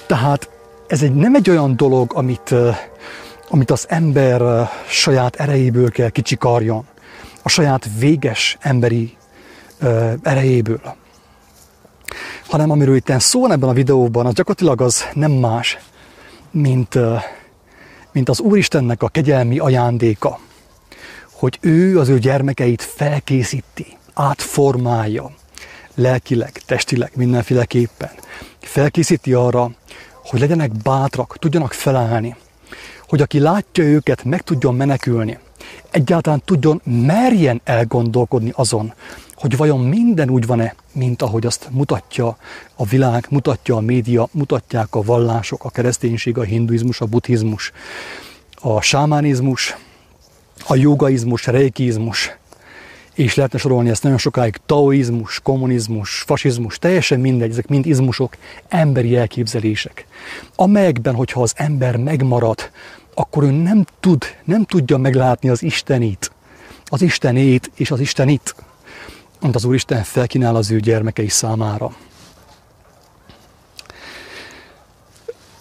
Tehát 0.06 0.50
ez 0.86 1.02
egy, 1.02 1.14
nem 1.14 1.34
egy 1.34 1.50
olyan 1.50 1.76
dolog, 1.76 2.12
amit, 2.14 2.54
amit 3.48 3.70
az 3.70 3.86
ember 3.88 4.70
saját 4.88 5.36
erejéből 5.36 5.90
kell 5.90 6.08
kicsikarjon, 6.08 6.86
a 7.42 7.48
saját 7.48 7.88
véges 7.98 8.56
emberi 8.60 9.16
erejéből. 10.22 10.80
Hanem 12.46 12.70
amiről 12.70 12.96
itt 12.96 13.12
szó 13.18 13.40
van 13.40 13.52
ebben 13.52 13.68
a 13.68 13.72
videóban, 13.72 14.26
az 14.26 14.34
gyakorlatilag 14.34 14.80
az 14.80 15.04
nem 15.14 15.32
más, 15.32 15.78
mint, 16.50 16.98
mint 18.12 18.28
az 18.28 18.40
Úristennek 18.40 19.02
a 19.02 19.08
kegyelmi 19.08 19.58
ajándéka, 19.58 20.38
hogy 21.32 21.58
ő 21.60 21.98
az 21.98 22.08
ő 22.08 22.18
gyermekeit 22.18 22.82
felkészíti 22.82 23.86
átformálja 24.14 25.30
lelkileg, 25.94 26.52
testileg, 26.66 27.10
mindenféleképpen. 27.14 28.10
Felkészíti 28.60 29.32
arra, 29.32 29.70
hogy 30.26 30.40
legyenek 30.40 30.72
bátrak, 30.72 31.36
tudjanak 31.38 31.72
felállni, 31.72 32.36
hogy 33.08 33.20
aki 33.20 33.38
látja 33.38 33.84
őket, 33.84 34.24
meg 34.24 34.42
tudjon 34.42 34.74
menekülni, 34.74 35.38
egyáltalán 35.90 36.42
tudjon 36.44 36.80
merjen 36.84 37.60
elgondolkodni 37.64 38.52
azon, 38.54 38.92
hogy 39.34 39.56
vajon 39.56 39.80
minden 39.80 40.30
úgy 40.30 40.46
van-e, 40.46 40.74
mint 40.92 41.22
ahogy 41.22 41.46
azt 41.46 41.68
mutatja 41.70 42.36
a 42.76 42.84
világ, 42.84 43.26
mutatja 43.30 43.76
a 43.76 43.80
média, 43.80 44.28
mutatják 44.32 44.94
a 44.94 45.02
vallások, 45.02 45.64
a 45.64 45.70
kereszténység, 45.70 46.38
a 46.38 46.42
hinduizmus, 46.42 47.00
a 47.00 47.06
buddhizmus, 47.06 47.72
a 48.54 48.80
sámánizmus, 48.80 49.76
a 50.66 50.76
jogaizmus, 50.76 51.46
reikizmus, 51.46 52.36
és 53.16 53.34
lehetne 53.34 53.58
sorolni 53.58 53.90
ezt 53.90 54.02
nagyon 54.02 54.18
sokáig, 54.18 54.58
taoizmus, 54.66 55.40
kommunizmus, 55.42 56.22
fasizmus, 56.26 56.78
teljesen 56.78 57.20
mindegy, 57.20 57.50
ezek 57.50 57.68
mind 57.68 57.86
izmusok, 57.86 58.36
emberi 58.68 59.16
elképzelések, 59.16 60.06
amelyekben, 60.56 61.14
hogyha 61.14 61.42
az 61.42 61.52
ember 61.56 61.96
megmarad, 61.96 62.70
akkor 63.14 63.42
ő 63.42 63.50
nem 63.50 63.84
tud, 64.00 64.24
nem 64.44 64.64
tudja 64.64 64.96
meglátni 64.96 65.48
az 65.48 65.62
Istenit, 65.62 66.30
az 66.84 67.02
Istenét 67.02 67.70
és 67.74 67.90
az 67.90 68.00
Istenit, 68.00 68.54
amit 69.40 69.54
az 69.54 69.64
Úristen 69.64 70.02
felkínál 70.02 70.56
az 70.56 70.70
ő 70.70 70.80
gyermekei 70.80 71.28
számára. 71.28 71.96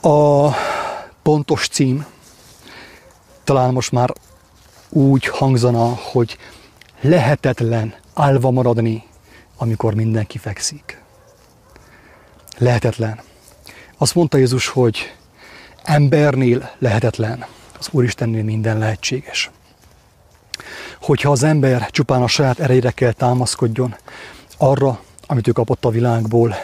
A 0.02 0.50
pontos 1.22 1.68
cím 1.68 2.06
talán 3.44 3.74
most 3.74 3.92
már 3.92 4.14
úgy 4.90 5.26
hangzana, 5.26 5.86
hogy 5.86 6.38
lehetetlen 7.08 7.94
állva 8.14 8.52
maradni, 8.52 9.04
amikor 9.58 9.94
mindenki 9.94 10.38
fekszik. 10.38 11.02
Lehetetlen. 12.58 13.20
Azt 13.98 14.16
mondta 14.16 14.38
Jézus, 14.38 14.68
hogy 14.68 15.16
embernél 15.84 16.72
lehetetlen, 16.78 17.46
az 17.80 17.88
Úristennél 17.92 18.44
minden 18.44 18.78
lehetséges. 18.78 19.52
Hogyha 21.02 21.32
az 21.32 21.44
ember 21.44 21.90
csupán 21.90 22.22
a 22.22 22.28
saját 22.28 22.60
erejére 22.60 22.92
kell 22.92 23.12
támaszkodjon, 23.12 23.96
arra, 24.58 25.00
amit 25.28 25.48
ő 25.48 25.52
kapott 25.52 25.86
a 25.86 25.90
világból, 25.90 26.56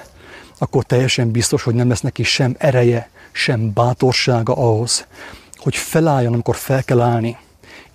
akkor 0.58 0.84
teljesen 0.84 1.32
biztos, 1.32 1.63
hogy 1.63 1.73
nem 1.75 1.89
lesz 1.89 2.01
neki 2.01 2.23
sem 2.23 2.56
ereje, 2.58 3.10
sem 3.32 3.73
bátorsága 3.73 4.54
ahhoz, 4.54 5.08
hogy 5.56 5.75
felálljon, 5.75 6.34
amikor 6.34 6.56
fel 6.56 6.84
kell 6.84 7.01
állni, 7.01 7.38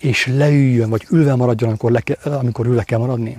és 0.07 0.27
leüljön, 0.27 0.91
vagy 0.91 1.07
ülve 1.11 1.35
maradjon, 1.35 1.69
amikor, 1.69 1.91
le, 1.91 2.03
amikor 2.23 2.67
ülve 2.67 2.83
kell 2.83 2.99
maradni. 2.99 3.39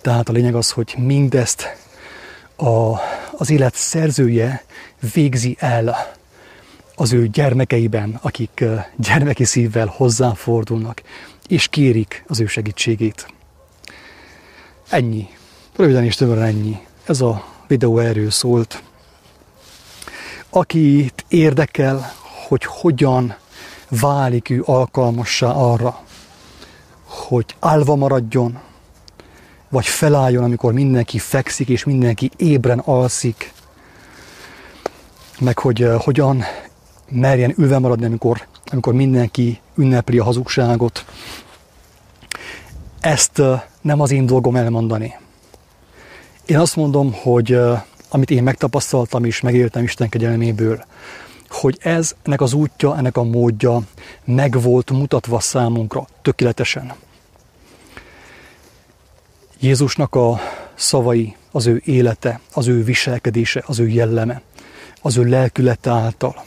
Tehát 0.00 0.28
a 0.28 0.32
lényeg 0.32 0.54
az, 0.54 0.70
hogy 0.70 0.94
mindezt 0.98 1.76
a, 2.56 2.98
az 3.36 3.50
élet 3.50 3.74
szerzője 3.74 4.64
végzi 5.12 5.56
el 5.58 6.12
az 6.94 7.12
ő 7.12 7.28
gyermekeiben, 7.28 8.18
akik 8.22 8.64
gyermeki 8.96 9.44
szívvel 9.44 9.86
hozzáfordulnak, 9.86 11.02
és 11.48 11.68
kérik 11.68 12.24
az 12.26 12.40
ő 12.40 12.46
segítségét. 12.46 13.26
Ennyi. 14.88 15.28
Röviden 15.76 16.04
és 16.04 16.14
tömören 16.14 16.44
ennyi. 16.44 16.78
Ez 17.04 17.20
a 17.20 17.44
videó 17.66 17.98
erről 17.98 18.30
szólt. 18.30 18.82
Akit 20.50 21.24
érdekel, 21.28 22.12
hogy 22.48 22.64
hogyan 22.64 23.34
válik 23.88 24.50
ő 24.50 24.62
alkalmassá 24.66 25.50
arra, 25.50 26.00
hogy 27.04 27.56
álva 27.60 27.94
maradjon, 27.94 28.58
vagy 29.68 29.86
felálljon, 29.86 30.44
amikor 30.44 30.72
mindenki 30.72 31.18
fekszik, 31.18 31.68
és 31.68 31.84
mindenki 31.84 32.30
ébren 32.36 32.78
alszik, 32.78 33.52
meg 35.40 35.58
hogy 35.58 35.84
uh, 35.84 35.94
hogyan 35.94 36.42
merjen 37.10 37.54
ülve 37.56 37.78
maradni, 37.78 38.04
amikor, 38.04 38.46
amikor 38.64 38.94
mindenki 38.94 39.60
ünnepli 39.74 40.18
a 40.18 40.24
hazugságot. 40.24 41.04
Ezt 43.00 43.38
uh, 43.38 43.60
nem 43.80 44.00
az 44.00 44.10
én 44.10 44.26
dolgom 44.26 44.56
elmondani. 44.56 45.14
Én 46.46 46.58
azt 46.58 46.76
mondom, 46.76 47.12
hogy 47.12 47.52
uh, 47.52 47.80
amit 48.08 48.30
én 48.30 48.42
megtapasztaltam 48.42 49.24
és 49.24 49.40
megéltem 49.40 49.82
Isten 49.82 50.08
kegyelméből, 50.08 50.84
hogy 51.54 51.78
ez, 51.80 52.14
ennek 52.22 52.40
az 52.40 52.52
útja, 52.52 52.96
ennek 52.96 53.16
a 53.16 53.22
módja 53.22 53.80
meg 54.24 54.60
volt 54.60 54.90
mutatva 54.90 55.40
számunkra 55.40 56.06
tökéletesen. 56.22 56.92
Jézusnak 59.60 60.14
a 60.14 60.40
szavai, 60.74 61.36
az 61.50 61.66
ő 61.66 61.82
élete, 61.84 62.40
az 62.52 62.66
ő 62.66 62.84
viselkedése, 62.84 63.62
az 63.66 63.78
ő 63.78 63.88
jelleme, 63.88 64.42
az 65.02 65.16
ő 65.16 65.24
lelkülete 65.24 65.90
által. 65.90 66.44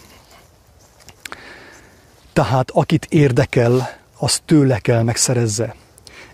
Tehát 2.34 2.72
akit 2.72 3.06
érdekel, 3.10 3.89
az 4.17 4.41
tőle 4.46 4.80
kell 4.80 5.04
megszerezze 5.04 5.76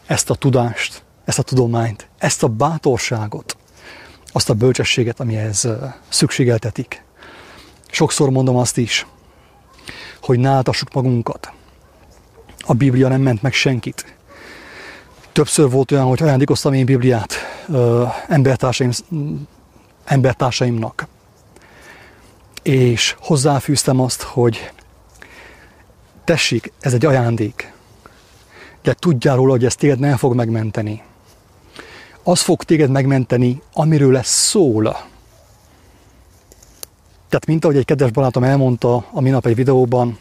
ezt 0.06 0.30
a 0.30 0.36
tudást, 0.36 1.04
ezt 1.26 1.40
a 1.40 1.44
tudományt, 1.44 2.08
ezt 2.18 2.44
a 2.44 2.48
bátorságot, 2.48 3.58
azt 4.32 4.50
a 4.50 4.54
bölcsességet, 4.54 5.20
amihez 5.20 5.68
szükségeltetik. 6.10 7.03
Sokszor 7.94 8.30
mondom 8.30 8.56
azt 8.56 8.78
is, 8.78 9.06
hogy 10.22 10.40
náltassuk 10.40 10.94
magunkat. 10.94 11.52
A 12.60 12.74
Biblia 12.74 13.08
nem 13.08 13.22
ment 13.22 13.42
meg 13.42 13.54
senkit. 13.54 14.16
Többször 15.32 15.70
volt 15.70 15.92
olyan, 15.92 16.06
hogy 16.06 16.22
ajándékoztam 16.22 16.74
én 16.74 16.86
Bibliát 16.86 17.34
ö, 17.70 18.06
embertársaim, 18.28 18.92
embertársaimnak. 20.06 21.08
És 22.64 23.16
hozzáfűztem 23.20 24.00
azt, 24.00 24.22
hogy 24.22 24.72
tessék, 26.24 26.72
ez 26.80 26.94
egy 26.94 27.06
ajándék, 27.06 27.74
de 28.82 28.94
tudjál 28.94 29.36
róla, 29.36 29.52
hogy 29.52 29.66
ez 29.66 29.76
téged 29.76 30.00
nem 30.00 30.18
fog 30.18 30.36
megmenteni. 30.36 31.04
Az 32.24 32.42
fog 32.42 32.64
téged 32.64 32.90
megmenteni, 32.90 33.62
amiről 33.74 34.12
lesz 34.12 34.48
szól. 34.48 35.12
Tehát, 37.34 37.48
mint 37.48 37.64
ahogy 37.64 37.78
egy 37.78 37.86
kedves 37.86 38.12
barátom 38.12 38.44
elmondta 38.44 39.06
a 39.12 39.22
minap 39.22 39.46
egy 39.46 39.56
videóban, 39.56 40.18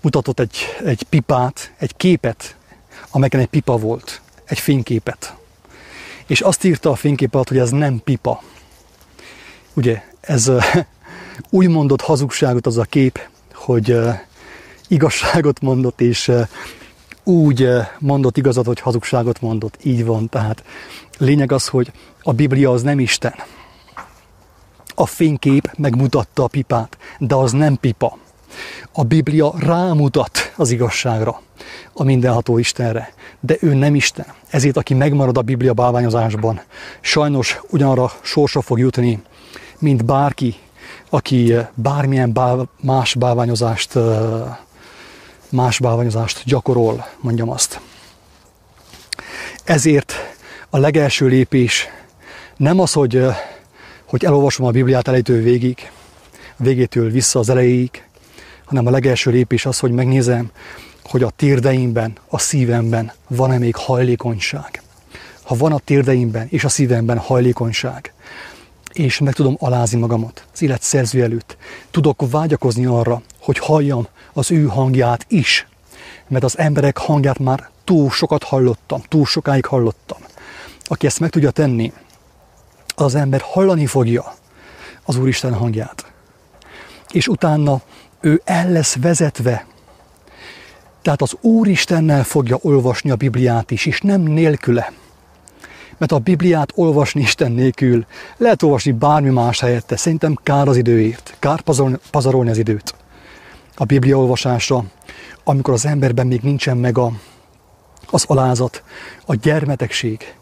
mutatott 0.00 0.40
egy, 0.40 0.56
egy 0.84 1.02
pipát, 1.02 1.72
egy 1.78 1.96
képet, 1.96 2.56
amelyen 3.10 3.40
egy 3.40 3.46
pipa 3.46 3.76
volt, 3.76 4.20
egy 4.44 4.58
fényképet. 4.58 5.34
És 6.26 6.40
azt 6.40 6.64
írta 6.64 6.90
a 6.90 6.94
fénykép 6.94 7.34
alatt, 7.34 7.48
hogy 7.48 7.58
ez 7.58 7.70
nem 7.70 8.00
pipa. 8.04 8.42
Ugye, 9.74 10.02
ez 10.20 10.50
úgy 11.50 11.68
mondott 11.68 12.00
hazugságot 12.00 12.66
az 12.66 12.78
a 12.78 12.84
kép, 12.84 13.28
hogy 13.54 13.98
igazságot 14.88 15.60
mondott, 15.60 16.00
és 16.00 16.32
úgy 17.24 17.68
mondott 17.98 18.36
igazat, 18.36 18.66
hogy 18.66 18.80
hazugságot 18.80 19.40
mondott. 19.40 19.78
Így 19.82 20.04
van. 20.04 20.28
Tehát 20.28 20.64
lényeg 21.18 21.52
az, 21.52 21.66
hogy 21.66 21.92
a 22.22 22.32
Biblia 22.32 22.70
az 22.70 22.82
nem 22.82 22.98
Isten. 22.98 23.34
A 25.00 25.06
fénykép 25.06 25.70
megmutatta 25.76 26.42
a 26.42 26.46
pipát, 26.46 26.96
de 27.18 27.34
az 27.34 27.52
nem 27.52 27.76
pipa. 27.76 28.18
A 28.92 29.04
Biblia 29.04 29.54
rámutat 29.58 30.52
az 30.56 30.70
igazságra, 30.70 31.42
a 31.92 32.02
mindenható 32.02 32.58
Istenre, 32.58 33.12
de 33.40 33.56
ő 33.60 33.74
nem 33.74 33.94
Isten. 33.94 34.26
Ezért, 34.50 34.76
aki 34.76 34.94
megmarad 34.94 35.36
a 35.36 35.42
Biblia 35.42 35.72
bálványozásban, 35.72 36.60
sajnos 37.00 37.60
ugyanarra 37.70 38.12
sorsa 38.22 38.60
fog 38.60 38.78
jutni, 38.78 39.22
mint 39.78 40.04
bárki, 40.04 40.54
aki 41.10 41.54
bármilyen 41.74 42.32
bál, 42.32 42.68
más 42.80 43.14
bálványozást, 43.14 43.98
más 45.48 45.78
bálványozást 45.78 46.42
gyakorol, 46.44 47.06
mondjam 47.20 47.50
azt. 47.50 47.80
Ezért 49.64 50.14
a 50.70 50.78
legelső 50.78 51.26
lépés 51.26 51.88
nem 52.56 52.80
az, 52.80 52.92
hogy, 52.92 53.26
hogy 54.10 54.24
elolvasom 54.24 54.66
a 54.66 54.70
Bibliát 54.70 55.06
elejétől 55.08 55.42
végig, 55.42 55.90
végétől 56.56 57.10
vissza 57.10 57.38
az 57.38 57.48
elejéig, 57.48 58.04
hanem 58.64 58.86
a 58.86 58.90
legelső 58.90 59.30
lépés 59.30 59.66
az, 59.66 59.78
hogy 59.78 59.92
megnézem, 59.92 60.50
hogy 61.04 61.22
a 61.22 61.30
térdeimben, 61.36 62.12
a 62.28 62.38
szívemben 62.38 63.12
van-e 63.28 63.58
még 63.58 63.76
hajlékonyság. 63.76 64.82
Ha 65.42 65.56
van 65.56 65.72
a 65.72 65.78
térdeimben 65.78 66.46
és 66.50 66.64
a 66.64 66.68
szívemben 66.68 67.18
hajlékonyság, 67.18 68.12
és 68.92 69.18
meg 69.18 69.34
tudom 69.34 69.56
alázni 69.58 69.98
magamat 69.98 70.44
az 70.52 70.62
élet 70.62 70.82
szerző 70.82 71.22
előtt, 71.22 71.56
tudok 71.90 72.30
vágyakozni 72.30 72.84
arra, 72.84 73.22
hogy 73.38 73.58
halljam 73.58 74.06
az 74.32 74.50
ő 74.50 74.64
hangját 74.64 75.26
is, 75.28 75.66
mert 76.28 76.44
az 76.44 76.58
emberek 76.58 76.98
hangját 76.98 77.38
már 77.38 77.68
túl 77.84 78.10
sokat 78.10 78.42
hallottam, 78.42 79.02
túl 79.08 79.26
sokáig 79.26 79.64
hallottam. 79.64 80.18
Aki 80.84 81.06
ezt 81.06 81.20
meg 81.20 81.30
tudja 81.30 81.50
tenni, 81.50 81.92
az 83.04 83.14
ember 83.14 83.40
hallani 83.40 83.86
fogja 83.86 84.34
az 85.04 85.16
Úristen 85.16 85.54
hangját. 85.54 86.12
És 87.12 87.28
utána 87.28 87.80
ő 88.20 88.42
el 88.44 88.70
lesz 88.70 88.96
vezetve. 89.00 89.66
Tehát 91.02 91.22
az 91.22 91.36
Úristennel 91.40 92.24
fogja 92.24 92.58
olvasni 92.60 93.10
a 93.10 93.16
Bibliát 93.16 93.70
is, 93.70 93.86
és 93.86 94.00
nem 94.00 94.20
nélküle. 94.20 94.92
Mert 95.98 96.12
a 96.12 96.18
Bibliát 96.18 96.72
olvasni 96.74 97.20
Isten 97.20 97.52
nélkül 97.52 98.06
lehet 98.36 98.62
olvasni 98.62 98.92
bármi 98.92 99.30
más 99.30 99.60
helyette. 99.60 99.96
Szerintem 99.96 100.38
kár 100.42 100.68
az 100.68 100.76
időért, 100.76 101.36
kár 101.38 101.60
pazarolni 102.10 102.50
az 102.50 102.58
időt. 102.58 102.94
A 103.76 103.84
Biblia 103.84 104.18
olvasásra, 104.18 104.84
amikor 105.44 105.74
az 105.74 105.86
emberben 105.86 106.26
még 106.26 106.40
nincsen 106.40 106.76
meg 106.76 106.98
a, 106.98 107.12
az 108.10 108.24
alázat, 108.26 108.82
a 109.26 109.34
gyermetegség 109.34 110.34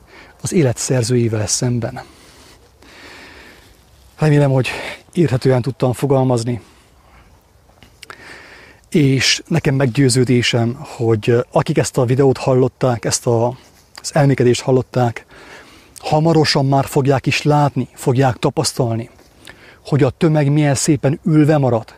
az 0.42 0.52
élet 0.52 0.76
szerzőjével 0.76 1.46
szemben. 1.46 2.00
Remélem, 4.18 4.50
hogy 4.50 4.68
érthetően 5.12 5.62
tudtam 5.62 5.92
fogalmazni 5.92 6.60
és 8.88 9.42
nekem 9.46 9.74
meggyőződésem, 9.74 10.78
hogy 10.96 11.34
akik 11.50 11.78
ezt 11.78 11.98
a 11.98 12.04
videót 12.04 12.38
hallották, 12.38 13.04
ezt 13.04 13.26
a, 13.26 13.46
az 14.00 14.14
elmékedést 14.14 14.60
hallották, 14.60 15.26
hamarosan 15.98 16.66
már 16.66 16.84
fogják 16.84 17.26
is 17.26 17.42
látni, 17.42 17.88
fogják 17.94 18.36
tapasztalni, 18.36 19.10
hogy 19.86 20.02
a 20.02 20.10
tömeg 20.10 20.52
milyen 20.52 20.74
szépen 20.74 21.20
ülve 21.24 21.58
marad, 21.58 21.94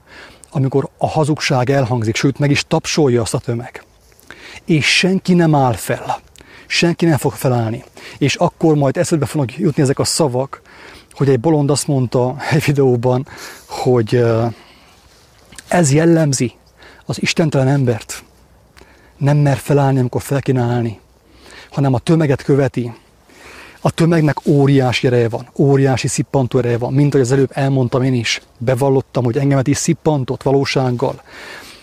amikor 0.50 0.88
a 0.98 1.08
hazugság 1.08 1.70
elhangzik, 1.70 2.16
sőt 2.16 2.38
meg 2.38 2.50
is 2.50 2.64
tapsolja 2.68 3.20
azt 3.20 3.34
a 3.34 3.38
tömeg. 3.38 3.84
És 4.64 4.96
senki 4.96 5.34
nem 5.34 5.54
áll 5.54 5.72
fel, 5.72 6.20
senki 6.66 7.04
nem 7.04 7.18
fog 7.18 7.32
felállni. 7.32 7.84
És 8.18 8.34
akkor 8.34 8.74
majd 8.74 8.96
eszedbe 8.96 9.26
fognak 9.26 9.56
jutni 9.56 9.82
ezek 9.82 9.98
a 9.98 10.04
szavak, 10.04 10.62
hogy 11.12 11.28
egy 11.28 11.40
bolond 11.40 11.70
azt 11.70 11.86
mondta 11.86 12.36
egy 12.50 12.64
videóban, 12.64 13.26
hogy 13.66 14.24
ez 15.68 15.92
jellemzi 15.92 16.52
az 17.06 17.22
istentelen 17.22 17.68
embert 17.68 18.24
nem 19.20 19.36
mer 19.36 19.56
felállni, 19.56 19.98
amikor 19.98 20.22
fel 20.22 20.42
kéne 20.42 20.60
állni, 20.60 21.00
hanem 21.70 21.94
a 21.94 21.98
tömeget 21.98 22.42
követi. 22.42 22.92
A 23.80 23.90
tömegnek 23.90 24.46
óriási 24.46 25.06
ereje 25.06 25.28
van, 25.28 25.48
óriási 25.56 26.08
szippantó 26.08 26.58
ereje 26.58 26.78
van, 26.78 26.92
mint 26.92 27.14
ahogy 27.14 27.26
az 27.26 27.32
előbb 27.32 27.50
elmondtam 27.52 28.02
én 28.02 28.14
is, 28.14 28.42
bevallottam, 28.58 29.24
hogy 29.24 29.36
engemet 29.36 29.66
is 29.66 29.76
szippantott 29.76 30.42
valósággal. 30.42 31.14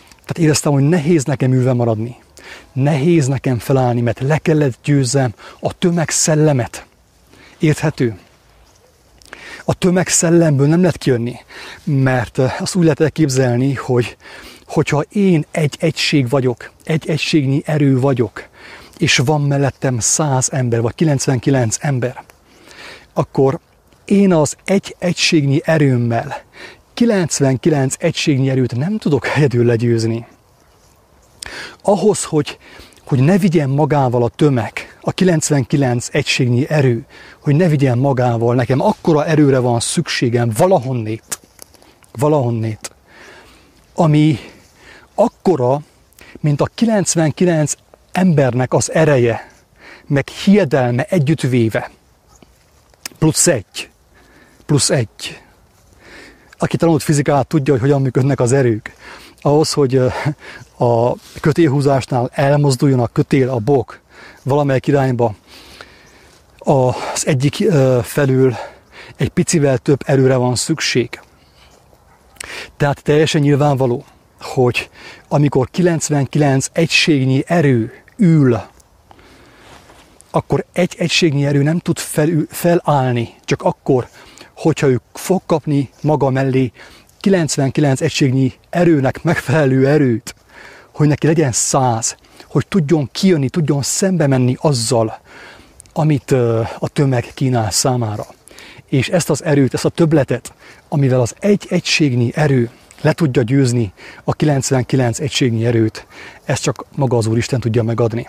Tehát 0.10 0.38
éreztem, 0.38 0.72
hogy 0.72 0.84
nehéz 0.84 1.24
nekem 1.24 1.54
ülve 1.54 1.74
maradni. 1.74 2.18
Nehéz 2.74 3.28
nekem 3.28 3.60
felállni, 3.60 4.02
mert 4.02 4.20
le 4.20 4.38
kellett 4.38 4.78
győzzem 4.84 5.34
a 5.60 5.78
tömeg 5.78 6.10
szellemet. 6.10 6.86
Érthető? 7.58 8.18
A 9.69 9.73
tömeg 9.73 10.08
szellemből 10.08 10.67
nem 10.67 10.80
lehet 10.80 10.97
kijönni, 10.97 11.36
mert 11.84 12.38
azt 12.38 12.75
úgy 12.75 12.84
lehet 12.84 12.99
elképzelni, 12.99 13.73
hogy 13.73 14.17
hogyha 14.65 15.03
én 15.10 15.45
egy 15.51 15.75
egység 15.80 16.30
vagyok, 16.30 16.71
egy 16.84 17.10
egységnyi 17.10 17.62
erő 17.65 17.99
vagyok, 17.99 18.47
és 18.97 19.17
van 19.17 19.41
mellettem 19.41 19.99
100 19.99 20.49
ember, 20.51 20.82
vagy 20.82 20.95
99 20.95 21.77
ember, 21.80 22.23
akkor 23.13 23.60
én 24.06 24.34
az 24.34 24.56
egy 24.65 24.95
egységnyi 24.99 25.62
erőmmel 25.63 26.45
99 26.93 27.95
egységnyi 27.99 28.49
erőt 28.49 28.75
nem 28.75 28.97
tudok 28.97 29.27
egyedül 29.36 29.65
legyőzni. 29.65 30.27
Ahhoz, 31.82 32.23
hogy, 32.23 32.58
hogy 33.06 33.19
ne 33.19 33.38
vigyen 33.38 33.69
magával 33.69 34.23
a 34.23 34.30
tömeg, 34.30 34.97
a 35.08 35.12
99 35.12 36.08
egységnyi 36.12 36.70
erő, 36.70 37.06
hogy 37.41 37.56
ne 37.56 37.67
vigyen 37.67 37.98
magával, 37.98 38.56
nekem 38.56 38.82
akkora 38.82 39.26
erőre 39.26 39.60
van 39.60 39.80
szükségem 39.80 40.52
valahonnét, 40.58 41.39
valahonnét, 42.12 42.91
ami 43.96 44.39
akkora, 45.15 45.82
mint 46.39 46.62
a 46.62 46.70
99 46.76 47.74
embernek 48.12 48.74
az 48.74 48.91
ereje, 48.91 49.52
meg 50.08 50.28
hiedelme 50.28 51.04
együttvéve. 51.04 51.91
Plusz 53.17 53.48
egy. 53.48 53.89
Plusz 54.65 54.89
egy. 54.89 55.41
Aki 56.58 56.78
tanult 56.78 57.04
fizikát, 57.04 57.48
tudja, 57.48 57.74
hogy 57.74 57.82
hogyan 57.82 58.02
működnek 58.02 58.39
az 58.39 58.52
erők. 58.52 58.93
Ahhoz, 59.41 59.74
hogy 59.74 59.96
a 60.78 61.15
kötélhúzásnál 61.41 62.30
elmozduljon 62.34 63.00
a 63.00 63.08
kötél, 63.08 63.50
a 63.50 63.58
bok 63.58 64.06
valamelyik 64.48 64.88
irányba, 64.88 65.36
az 66.58 67.28
egyik 67.28 67.56
felül 68.02 68.56
egy 69.16 69.30
picivel 69.30 69.78
több 69.78 70.00
erőre 70.06 70.36
van 70.36 70.56
szükség. 70.56 71.20
Tehát 72.78 73.04
teljesen 73.04 73.42
nyilvánvaló, 73.42 74.06
hogy 74.42 74.90
amikor 75.28 75.70
99 75.72 76.68
egységnyi 76.72 77.44
erő 77.48 78.04
ül, 78.18 78.62
akkor 80.32 80.66
egy 80.74 80.96
egységnyi 80.98 81.46
erő 81.46 81.64
nem 81.64 81.80
tud 81.80 82.00
felül, 82.00 82.46
felállni, 82.50 83.36
csak 83.46 83.62
akkor, 83.62 84.08
hogyha 84.56 84.88
ő 84.88 85.02
fog 85.14 85.42
kapni 85.46 85.90
maga 86.02 86.30
mellé 86.30 86.72
99 87.20 88.02
egységnyi 88.02 88.54
erőnek 88.70 89.24
megfelelő 89.24 89.88
erőt, 89.88 90.36
hogy 90.98 91.08
neki 91.08 91.28
legyen 91.28 91.52
száz, 91.52 92.18
hogy 92.48 92.68
tudjon 92.68 93.10
kijönni, 93.12 93.50
tudjon 93.50 93.82
szembe 93.82 94.28
menni 94.28 94.58
azzal, 94.60 95.20
amit 95.94 96.32
a 96.80 96.90
tömeg 96.94 97.32
kínál 97.34 97.72
számára. 97.72 98.26
És 98.86 99.10
ezt 99.10 99.30
az 99.30 99.44
erőt, 99.44 99.74
ezt 99.74 99.86
a 99.86 99.90
töbletet, 99.90 100.54
amivel 100.90 101.22
az 101.22 101.36
egy 101.40 101.66
egységnyi 101.70 102.32
erő 102.36 102.70
le 103.02 103.14
tudja 103.14 103.42
győzni 103.42 103.94
a 104.24 104.34
99 104.34 105.20
egységnyi 105.20 105.66
erőt, 105.66 106.08
ezt 106.44 106.64
csak 106.64 106.86
maga 106.96 107.18
az 107.18 107.26
Úristen 107.26 107.60
tudja 107.60 107.84
megadni. 107.84 108.28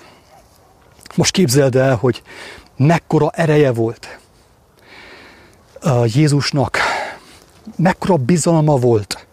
Most 1.14 1.32
képzeld 1.32 1.76
el, 1.76 1.96
hogy 1.96 2.22
mekkora 2.76 3.30
ereje 3.30 3.72
volt 3.72 4.18
Jézusnak, 6.04 6.78
mekkora 7.76 8.16
bizalma 8.16 8.76
volt, 8.76 9.27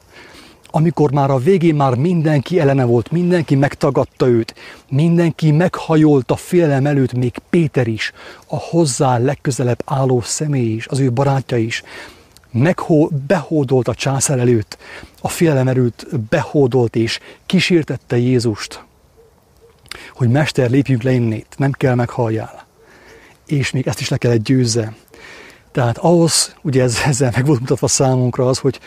amikor 0.75 1.11
már 1.11 1.29
a 1.29 1.37
végén 1.37 1.75
már 1.75 1.95
mindenki 1.95 2.59
ellene 2.59 2.83
volt, 2.83 3.11
mindenki 3.11 3.55
megtagadta 3.55 4.27
őt, 4.27 4.55
mindenki 4.89 5.51
meghajolt 5.51 6.31
a 6.31 6.35
félelem 6.35 6.85
előtt, 6.85 7.13
még 7.13 7.37
Péter 7.49 7.87
is, 7.87 8.11
a 8.47 8.55
hozzá 8.55 9.17
legközelebb 9.17 9.81
álló 9.85 10.21
személy 10.21 10.73
is, 10.73 10.87
az 10.87 10.99
ő 10.99 11.11
barátja 11.11 11.57
is, 11.57 11.83
meghó, 12.51 13.11
behódolt 13.27 13.87
a 13.87 13.95
császár 13.95 14.39
előtt, 14.39 14.77
a 15.21 15.27
félelem 15.27 15.67
előtt 15.67 16.07
behódolt 16.29 16.95
és 16.95 17.19
kísértette 17.45 18.17
Jézust, 18.17 18.83
hogy 20.13 20.29
Mester, 20.29 20.69
lépjünk 20.69 21.01
le 21.01 21.11
innét, 21.11 21.47
nem 21.57 21.71
kell 21.71 21.95
meghalljál. 21.95 22.65
És 23.45 23.71
még 23.71 23.87
ezt 23.87 23.99
is 23.99 24.09
le 24.09 24.17
kellett 24.17 24.43
győzze. 24.43 24.95
Tehát 25.71 25.97
ahhoz, 25.97 26.55
ugye 26.61 26.83
ez, 26.83 26.97
ezzel 27.05 27.31
meg 27.35 27.45
volt 27.45 27.59
mutatva 27.59 27.87
számunkra 27.87 28.47
az, 28.47 28.57
hogy 28.57 28.79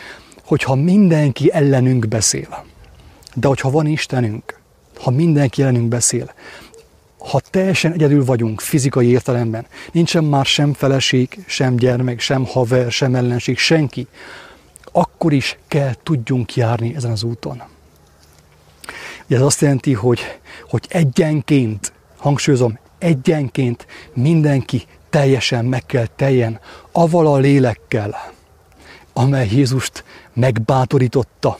hogyha 0.49 0.75
mindenki 0.75 1.51
ellenünk 1.51 2.07
beszél, 2.07 2.65
de 3.33 3.47
hogyha 3.47 3.69
van 3.69 3.85
Istenünk, 3.85 4.59
ha 4.95 5.09
mindenki 5.11 5.61
ellenünk 5.61 5.87
beszél, 5.87 6.33
ha 7.17 7.39
teljesen 7.39 7.93
egyedül 7.93 8.25
vagyunk 8.25 8.61
fizikai 8.61 9.07
értelemben, 9.07 9.65
nincsen 9.91 10.23
már 10.23 10.45
sem 10.45 10.73
feleség, 10.73 11.43
sem 11.47 11.75
gyermek, 11.75 12.19
sem 12.19 12.45
haver, 12.45 12.91
sem 12.91 13.15
ellenség, 13.15 13.57
senki, 13.57 14.07
akkor 14.91 15.33
is 15.33 15.57
kell 15.67 15.93
tudjunk 16.03 16.55
járni 16.55 16.95
ezen 16.95 17.11
az 17.11 17.23
úton. 17.23 17.63
Ez 19.27 19.41
azt 19.41 19.61
jelenti, 19.61 19.93
hogy, 19.93 20.19
hogy 20.69 20.85
egyenként, 20.89 21.93
hangsúlyozom, 22.17 22.79
egyenként 22.97 23.87
mindenki 24.13 24.83
teljesen 25.09 25.65
meg 25.65 25.85
kell 25.85 26.07
teljen 26.15 26.59
aval 26.91 27.27
a 27.27 27.37
lélekkel, 27.37 28.37
amely 29.19 29.47
Jézust 29.51 30.03
megbátorította, 30.33 31.57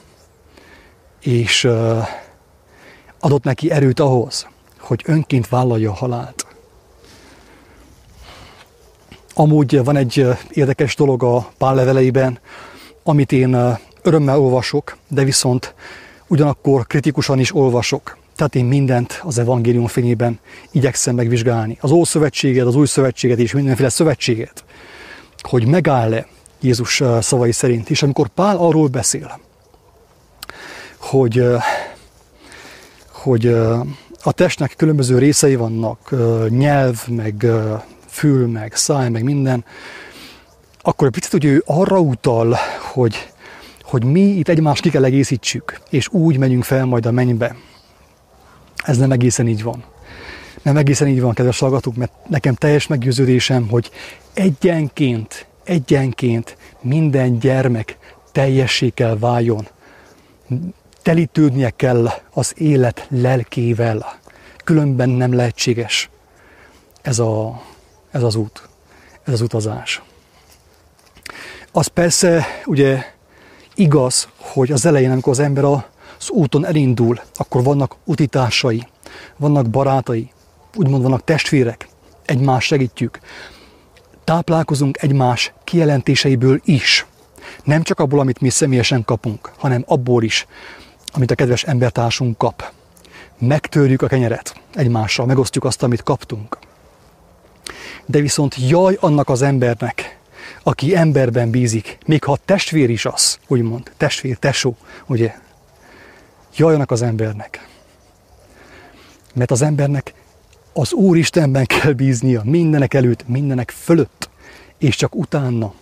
és 1.19 1.67
adott 3.19 3.43
neki 3.43 3.71
erőt 3.71 3.99
ahhoz, 3.99 4.47
hogy 4.79 5.03
önként 5.05 5.47
vállalja 5.47 5.89
a 5.89 5.93
halált. 5.93 6.45
Amúgy 9.33 9.83
van 9.83 9.95
egy 9.95 10.27
érdekes 10.49 10.95
dolog 10.95 11.23
a 11.23 11.51
Pál 11.57 11.75
leveleiben, 11.75 12.39
amit 13.03 13.31
én 13.31 13.77
örömmel 14.01 14.39
olvasok, 14.39 14.97
de 15.07 15.23
viszont 15.23 15.73
ugyanakkor 16.27 16.87
kritikusan 16.87 17.39
is 17.39 17.55
olvasok. 17.55 18.17
Tehát 18.35 18.55
én 18.55 18.65
mindent 18.65 19.21
az 19.23 19.37
evangélium 19.37 19.87
fényében 19.87 20.39
igyekszem 20.71 21.15
megvizsgálni. 21.15 21.77
Az 21.81 21.91
Ószövetséget, 21.91 22.65
az 22.65 22.75
Új 22.75 22.87
Szövetséget 22.87 23.39
és 23.39 23.51
mindenféle 23.51 23.89
szövetséget. 23.89 24.63
Hogy 25.41 25.65
megáll-e 25.65 26.27
Jézus 26.61 27.03
szavai 27.19 27.51
szerint. 27.51 27.89
És 27.89 28.03
amikor 28.03 28.27
Pál 28.27 28.57
arról 28.57 28.87
beszél, 28.87 29.39
hogy, 30.97 31.45
hogy 33.11 33.47
a 34.23 34.31
testnek 34.31 34.73
különböző 34.77 35.17
részei 35.17 35.55
vannak, 35.55 36.15
nyelv, 36.49 37.07
meg 37.07 37.45
fül, 38.07 38.47
meg 38.47 38.75
száj, 38.75 39.09
meg 39.09 39.23
minden, 39.23 39.65
akkor 40.81 41.07
egy 41.07 41.13
picit 41.13 41.31
hogy 41.31 41.45
ő 41.45 41.63
arra 41.65 41.99
utal, 41.99 42.57
hogy, 42.93 43.31
hogy 43.83 44.03
mi 44.03 44.21
itt 44.21 44.47
egymást 44.47 44.81
ki 44.81 44.89
kell 44.89 45.03
egészítsük, 45.03 45.79
és 45.89 46.07
úgy 46.07 46.37
menjünk 46.37 46.63
fel 46.63 46.85
majd 46.85 47.05
a 47.05 47.11
mennybe. 47.11 47.55
Ez 48.75 48.97
nem 48.97 49.11
egészen 49.11 49.47
így 49.47 49.63
van. 49.63 49.83
Nem 50.61 50.77
egészen 50.77 51.07
így 51.07 51.21
van, 51.21 51.33
kedves 51.33 51.59
hallgatók, 51.59 51.95
mert 51.95 52.11
nekem 52.27 52.53
teljes 52.53 52.87
meggyőződésem, 52.87 53.67
hogy 53.67 53.89
egyenként 54.33 55.48
egyenként 55.69 56.57
minden 56.81 57.39
gyermek 57.39 57.97
teljessé 58.31 58.89
kell 58.89 59.17
váljon. 59.17 59.67
Telítődnie 61.01 61.69
kell 61.69 62.09
az 62.31 62.53
élet 62.57 63.07
lelkével. 63.09 64.19
Különben 64.63 65.09
nem 65.09 65.33
lehetséges 65.33 66.09
ez, 67.01 67.19
a, 67.19 67.61
ez 68.11 68.23
az 68.23 68.35
út, 68.35 68.69
ez 69.23 69.33
az 69.33 69.41
utazás. 69.41 70.01
Az 71.71 71.87
persze 71.87 72.45
ugye 72.65 73.03
igaz, 73.75 74.27
hogy 74.37 74.71
az 74.71 74.85
elején, 74.85 75.11
amikor 75.11 75.31
az 75.31 75.39
ember 75.39 75.63
az 75.63 76.29
úton 76.29 76.65
elindul, 76.65 77.19
akkor 77.35 77.63
vannak 77.63 77.95
utitársai, 78.03 78.87
vannak 79.37 79.69
barátai, 79.69 80.31
úgymond 80.75 81.03
vannak 81.03 81.23
testvérek, 81.23 81.87
egymást 82.25 82.67
segítjük, 82.67 83.19
táplálkozunk 84.29 85.01
egymás 85.01 85.53
kijelentéseiből 85.63 86.61
is. 86.63 87.05
Nem 87.63 87.83
csak 87.83 87.99
abból, 87.99 88.19
amit 88.19 88.41
mi 88.41 88.49
személyesen 88.49 89.05
kapunk, 89.05 89.51
hanem 89.57 89.83
abból 89.87 90.23
is, 90.23 90.45
amit 91.13 91.31
a 91.31 91.35
kedves 91.35 91.63
embertársunk 91.63 92.37
kap. 92.37 92.71
Megtörjük 93.37 94.01
a 94.01 94.07
kenyeret 94.07 94.61
egymással, 94.75 95.25
megosztjuk 95.25 95.63
azt, 95.63 95.83
amit 95.83 96.03
kaptunk. 96.03 96.57
De 98.05 98.19
viszont 98.19 98.55
jaj 98.69 98.97
annak 98.99 99.29
az 99.29 99.41
embernek, 99.41 100.19
aki 100.63 100.95
emberben 100.95 101.49
bízik, 101.49 101.97
még 102.05 102.23
ha 102.23 102.37
testvér 102.45 102.89
is 102.89 103.05
az, 103.05 103.39
úgymond, 103.47 103.91
testvér, 103.97 104.37
tesó, 104.37 104.75
ugye? 105.05 105.35
Jaj 106.55 106.73
annak 106.73 106.91
az 106.91 107.01
embernek. 107.01 107.67
Mert 109.33 109.51
az 109.51 109.61
embernek 109.61 110.13
az 110.73 110.93
Úr 110.93 111.17
Istenben 111.17 111.65
kell 111.65 111.91
bíznia, 111.91 112.41
mindenek 112.45 112.93
előtt, 112.93 113.27
mindenek 113.27 113.71
fölött, 113.71 114.29
és 114.77 114.95
csak 114.95 115.15
utána 115.15 115.73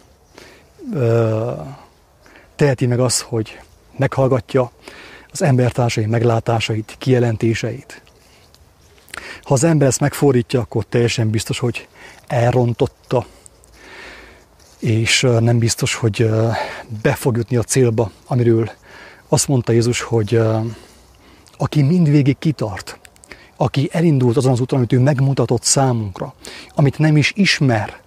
ö, 0.93 1.51
teheti 2.55 2.85
meg 2.85 2.99
azt, 2.99 3.21
hogy 3.21 3.59
meghallgatja 3.97 4.71
az 5.31 5.41
embertársai 5.41 6.05
meglátásait, 6.05 6.95
kijelentéseit. 6.97 8.01
Ha 9.43 9.53
az 9.53 9.63
ember 9.63 9.87
ezt 9.87 9.99
megfordítja, 9.99 10.59
akkor 10.59 10.85
teljesen 10.85 11.29
biztos, 11.29 11.59
hogy 11.59 11.87
elrontotta, 12.27 13.25
és 14.79 15.21
nem 15.39 15.57
biztos, 15.57 15.95
hogy 15.95 16.29
be 17.01 17.13
fog 17.13 17.37
jutni 17.37 17.55
a 17.55 17.63
célba, 17.63 18.11
amiről 18.25 18.71
azt 19.27 19.47
mondta 19.47 19.71
Jézus, 19.71 20.01
hogy 20.01 20.39
aki 21.57 21.81
mindvégig 21.81 22.37
kitart, 22.37 22.99
aki 23.57 23.89
elindult 23.91 24.37
azon 24.37 24.51
az 24.51 24.59
úton, 24.59 24.77
amit 24.77 24.93
ő 24.93 24.99
megmutatott 24.99 25.63
számunkra, 25.63 26.33
amit 26.75 26.97
nem 26.97 27.17
is 27.17 27.31
ismer 27.35 27.99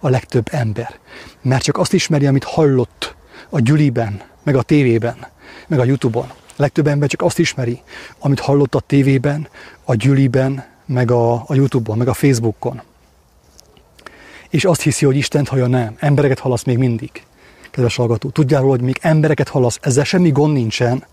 a 0.00 0.08
legtöbb 0.08 0.48
ember, 0.50 0.98
mert 1.42 1.62
csak 1.62 1.78
azt 1.78 1.92
ismeri, 1.92 2.26
amit 2.26 2.44
hallott 2.44 3.16
a 3.48 3.60
gyüliben, 3.60 4.22
meg 4.42 4.56
a 4.56 4.62
tévében, 4.62 5.26
meg 5.66 5.78
a 5.78 5.84
Youtube-on. 5.84 6.26
A 6.30 6.62
legtöbb 6.62 6.86
ember 6.86 7.08
csak 7.08 7.22
azt 7.22 7.38
ismeri, 7.38 7.82
amit 8.18 8.40
hallott 8.40 8.74
a 8.74 8.80
tévében, 8.80 9.48
a 9.84 9.94
gyüliben, 9.94 10.64
meg 10.86 11.10
a, 11.10 11.32
a 11.32 11.54
Youtube-on, 11.54 11.98
meg 11.98 12.08
a 12.08 12.14
Facebookon. 12.14 12.82
És 14.50 14.64
azt 14.64 14.82
hiszi, 14.82 15.04
hogy 15.04 15.16
Isten 15.16 15.46
hallja 15.46 15.66
nem. 15.66 15.96
Embereket 15.98 16.38
hallasz 16.38 16.64
még 16.64 16.78
mindig. 16.78 17.10
Kedves 17.70 17.96
hallgató, 17.96 18.30
tudjál 18.30 18.60
róla, 18.60 18.72
hogy 18.72 18.84
még 18.84 18.98
embereket 19.00 19.48
hallasz, 19.48 19.78
ezzel 19.82 20.04
semmi 20.04 20.30
gond 20.30 20.52
nincsen, 20.52 21.04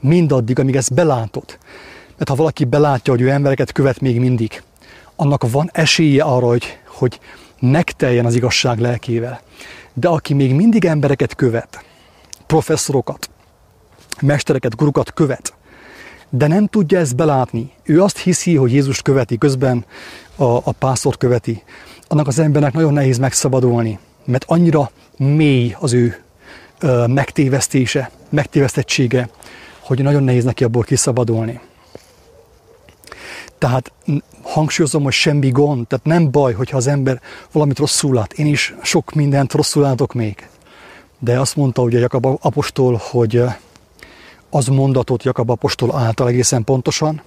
mindaddig, 0.00 0.58
amíg 0.58 0.76
ezt 0.76 0.94
belátod. 0.94 1.58
Mert 2.20 2.32
ha 2.32 2.36
valaki 2.36 2.64
belátja, 2.64 3.12
hogy 3.12 3.22
ő 3.22 3.30
embereket 3.30 3.72
követ 3.72 4.00
még 4.00 4.18
mindig, 4.18 4.62
annak 5.16 5.50
van 5.50 5.70
esélye 5.72 6.22
arra, 6.22 6.46
hogy, 6.46 6.78
hogy 6.86 7.20
megteljen 7.60 8.26
az 8.26 8.34
igazság 8.34 8.78
lelkével. 8.78 9.40
De 9.94 10.08
aki 10.08 10.34
még 10.34 10.54
mindig 10.54 10.84
embereket 10.84 11.34
követ, 11.34 11.84
professzorokat, 12.46 13.30
mestereket, 14.20 14.76
gurukat 14.76 15.12
követ, 15.12 15.54
de 16.28 16.46
nem 16.46 16.66
tudja 16.66 16.98
ezt 16.98 17.16
belátni. 17.16 17.72
Ő 17.82 18.02
azt 18.02 18.18
hiszi, 18.18 18.56
hogy 18.56 18.72
Jézus 18.72 19.02
követi, 19.02 19.38
közben 19.38 19.84
a, 20.36 20.44
a 20.44 20.72
pásztort 20.78 21.18
követi. 21.18 21.62
Annak 22.08 22.26
az 22.26 22.38
embernek 22.38 22.72
nagyon 22.72 22.92
nehéz 22.92 23.18
megszabadulni, 23.18 23.98
mert 24.24 24.44
annyira 24.46 24.90
mély 25.16 25.76
az 25.78 25.92
ő 25.92 26.22
ö, 26.80 27.06
megtévesztése, 27.06 28.10
megtévesztettsége, 28.28 29.28
hogy 29.80 30.02
nagyon 30.02 30.22
nehéz 30.22 30.44
neki 30.44 30.64
abból 30.64 30.82
kiszabadulni. 30.82 31.60
Tehát 33.60 33.92
hangsúlyozom, 34.42 35.02
hogy 35.02 35.12
semmi 35.12 35.50
gond, 35.50 35.86
tehát 35.86 36.04
nem 36.04 36.30
baj, 36.30 36.52
hogyha 36.52 36.76
az 36.76 36.86
ember 36.86 37.20
valamit 37.52 37.78
rosszul 37.78 38.14
lát. 38.14 38.32
Én 38.32 38.46
is 38.46 38.74
sok 38.82 39.12
mindent 39.12 39.52
rosszul 39.52 39.82
látok 39.82 40.12
még. 40.12 40.48
De 41.18 41.40
azt 41.40 41.56
mondta 41.56 41.82
ugye 41.82 41.98
Jakab 41.98 42.24
apostol, 42.24 43.00
hogy 43.10 43.42
az 44.50 44.66
mondatot 44.66 45.22
Jakab 45.22 45.50
apostol 45.50 45.96
által 45.96 46.28
egészen 46.28 46.64
pontosan, 46.64 47.22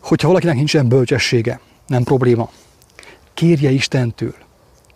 hogyha 0.00 0.28
valakinek 0.28 0.54
nincsen 0.54 0.88
bölcsessége, 0.88 1.60
nem 1.86 2.02
probléma. 2.02 2.50
Kérje 3.34 3.70
Istentől, 3.70 4.34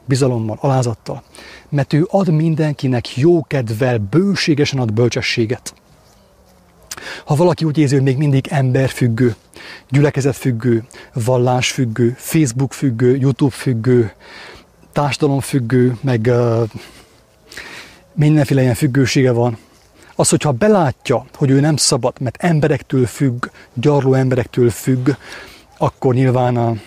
bizalommal, 0.05 0.59
alázattal, 0.61 1.23
mert 1.69 1.93
ő 1.93 2.07
ad 2.11 2.29
mindenkinek 2.29 3.17
jókedvel, 3.17 3.99
bőségesen 3.99 4.79
ad 4.79 4.93
bölcsességet. 4.93 5.75
Ha 7.25 7.35
valaki 7.35 7.65
úgy 7.65 7.79
érzi, 7.79 7.95
hogy 7.95 8.05
még 8.05 8.17
mindig 8.17 8.47
emberfüggő, 8.51 9.35
gyülekezetfüggő, 9.91 10.85
vallásfüggő, 11.13 12.15
Facebook 12.19 12.73
függő, 12.73 13.17
YouTube 13.17 13.55
függő, 13.55 14.13
társadalomfüggő, 14.93 15.97
meg 16.01 16.27
uh, 16.27 16.69
mindenféle 18.15 18.61
ilyen 18.61 18.75
függősége 18.75 19.33
van, 19.33 19.59
az, 20.15 20.29
hogyha 20.29 20.53
belátja, 20.53 21.27
hogy 21.35 21.51
ő 21.51 21.61
nem 21.61 21.77
szabad, 21.77 22.21
mert 22.21 22.37
emberektől 22.43 23.07
függ, 23.07 23.47
gyarló 23.75 24.15
emberektől 24.15 24.71
függ, 24.71 25.11
akkor 25.79 26.15
nyilván 26.15 26.81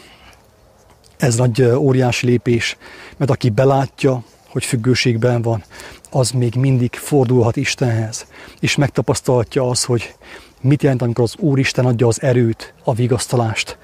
ez 1.18 1.36
nagy 1.36 1.62
óriási 1.62 2.26
lépés, 2.26 2.78
mert 3.18 3.32
aki 3.32 3.50
belátja, 3.50 4.24
hogy 4.48 4.66
függőségben 4.66 5.42
van, 5.42 5.64
az 6.10 6.32
még 6.32 6.56
mindig 6.56 6.96
fordulhat 6.96 7.56
Istenhez, 7.56 8.28
és 8.60 8.76
megtapasztalhatja 8.76 9.70
az, 9.70 9.84
hogy 9.84 10.16
mit 10.62 10.82
jelent, 10.84 11.02
amikor 11.02 11.24
az 11.24 11.36
Úristen 11.38 11.86
adja 11.86 12.08
az 12.08 12.22
erőt, 12.22 12.74
a 12.84 12.94
vigasztalást 12.94 13.78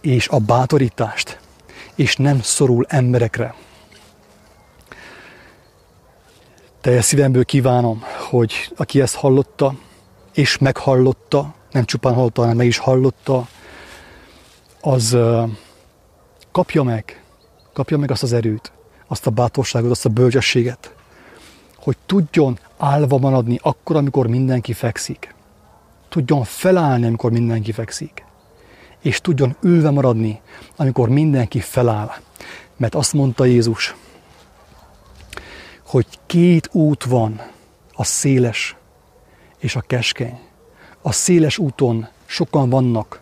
és 0.00 0.28
a 0.28 0.38
bátorítást, 0.38 1.38
és 1.94 2.16
nem 2.16 2.40
szorul 2.40 2.84
emberekre. 2.88 3.54
Teljes 6.80 7.04
szívemből 7.04 7.44
kívánom, 7.44 8.02
hogy 8.30 8.72
aki 8.76 9.00
ezt 9.00 9.14
hallotta, 9.14 9.74
és 10.34 10.58
meghallotta, 10.58 11.54
nem 11.70 11.84
csupán 11.84 12.14
hallotta, 12.14 12.40
hanem 12.40 12.56
meg 12.56 12.66
is 12.66 12.78
hallotta, 12.78 13.48
az 14.80 15.16
kapja 16.52 16.82
meg, 16.82 17.22
kapja 17.72 17.98
meg 17.98 18.10
azt 18.10 18.22
az 18.22 18.32
erőt, 18.32 18.72
azt 19.06 19.26
a 19.26 19.30
bátorságot, 19.30 19.90
azt 19.90 20.04
a 20.04 20.08
bölcsességet, 20.08 20.94
hogy 21.84 21.96
tudjon 22.06 22.58
állva 22.76 23.18
maradni 23.18 23.58
akkor, 23.62 23.96
amikor 23.96 24.26
mindenki 24.26 24.72
fekszik. 24.72 25.34
Tudjon 26.08 26.44
felállni, 26.44 27.06
amikor 27.06 27.30
mindenki 27.30 27.72
fekszik. 27.72 28.24
És 29.00 29.20
tudjon 29.20 29.56
ülve 29.60 29.90
maradni, 29.90 30.40
amikor 30.76 31.08
mindenki 31.08 31.60
feláll. 31.60 32.10
Mert 32.76 32.94
azt 32.94 33.12
mondta 33.12 33.44
Jézus, 33.44 33.94
hogy 35.86 36.06
két 36.26 36.68
út 36.72 37.04
van, 37.04 37.40
a 37.92 38.04
széles 38.04 38.76
és 39.58 39.76
a 39.76 39.80
keskeny. 39.80 40.38
A 41.02 41.12
széles 41.12 41.58
úton 41.58 42.08
sokan 42.26 42.70
vannak, 42.70 43.20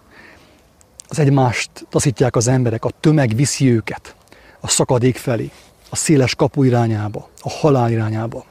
az 1.09 1.19
egymást 1.19 1.71
taszítják 1.89 2.37
az 2.37 2.49
emberek, 2.49 2.85
a 2.85 2.91
tömeg 3.01 3.35
viszi 3.35 3.71
őket 3.71 4.15
a 4.61 4.69
szakadék 4.69 5.17
felé, 5.17 5.51
a 5.91 5.97
széles 5.97 6.35
kapu 6.35 6.63
irányába, 6.63 7.29
a 7.41 7.51
halál 7.51 7.91
irányába. 7.91 8.45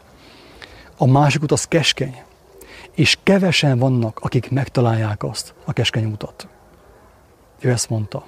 A 1.01 1.05
másik 1.05 1.41
út 1.41 1.51
az 1.51 1.65
keskeny, 1.65 2.23
és 2.91 3.17
kevesen 3.23 3.79
vannak, 3.79 4.19
akik 4.19 4.51
megtalálják 4.51 5.23
azt, 5.23 5.53
a 5.65 5.73
keskeny 5.73 6.05
utat. 6.05 6.47
Ő 7.59 7.69
ezt 7.69 7.89
mondta. 7.89 8.25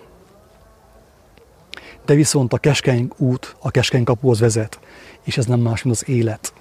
De 2.05 2.13
viszont 2.13 2.53
a 2.53 2.57
keskeny 2.57 3.11
út 3.17 3.55
a 3.59 3.71
keskeny 3.71 4.03
kapuhoz 4.03 4.39
vezet, 4.39 4.79
és 5.23 5.37
ez 5.37 5.45
nem 5.45 5.59
más, 5.59 5.83
mint 5.83 5.95
az 5.95 6.09
élet. 6.09 6.53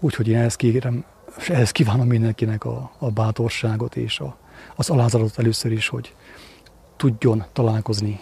Úgyhogy 0.00 0.28
én 0.28 0.36
ehhez 0.36 0.56
kérem, 0.56 1.04
és 1.38 1.48
ehhez 1.48 1.70
kívánom 1.70 2.06
mindenkinek 2.06 2.64
a, 2.64 2.90
a 2.98 3.10
bátorságot 3.10 3.96
és 3.96 4.20
a, 4.20 4.36
az 4.74 4.90
alázatot 4.90 5.38
először 5.38 5.72
is, 5.72 5.88
hogy 5.88 6.14
tudjon 6.96 7.44
találkozni 7.52 8.20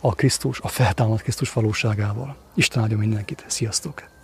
a 0.00 0.14
Krisztus, 0.14 0.60
a 0.60 0.68
feltámadt 0.68 1.22
Krisztus 1.22 1.52
valóságával. 1.52 2.36
Isten 2.54 2.82
áldja 2.82 2.96
mindenkit. 2.96 3.44
Sziasztok! 3.46 4.16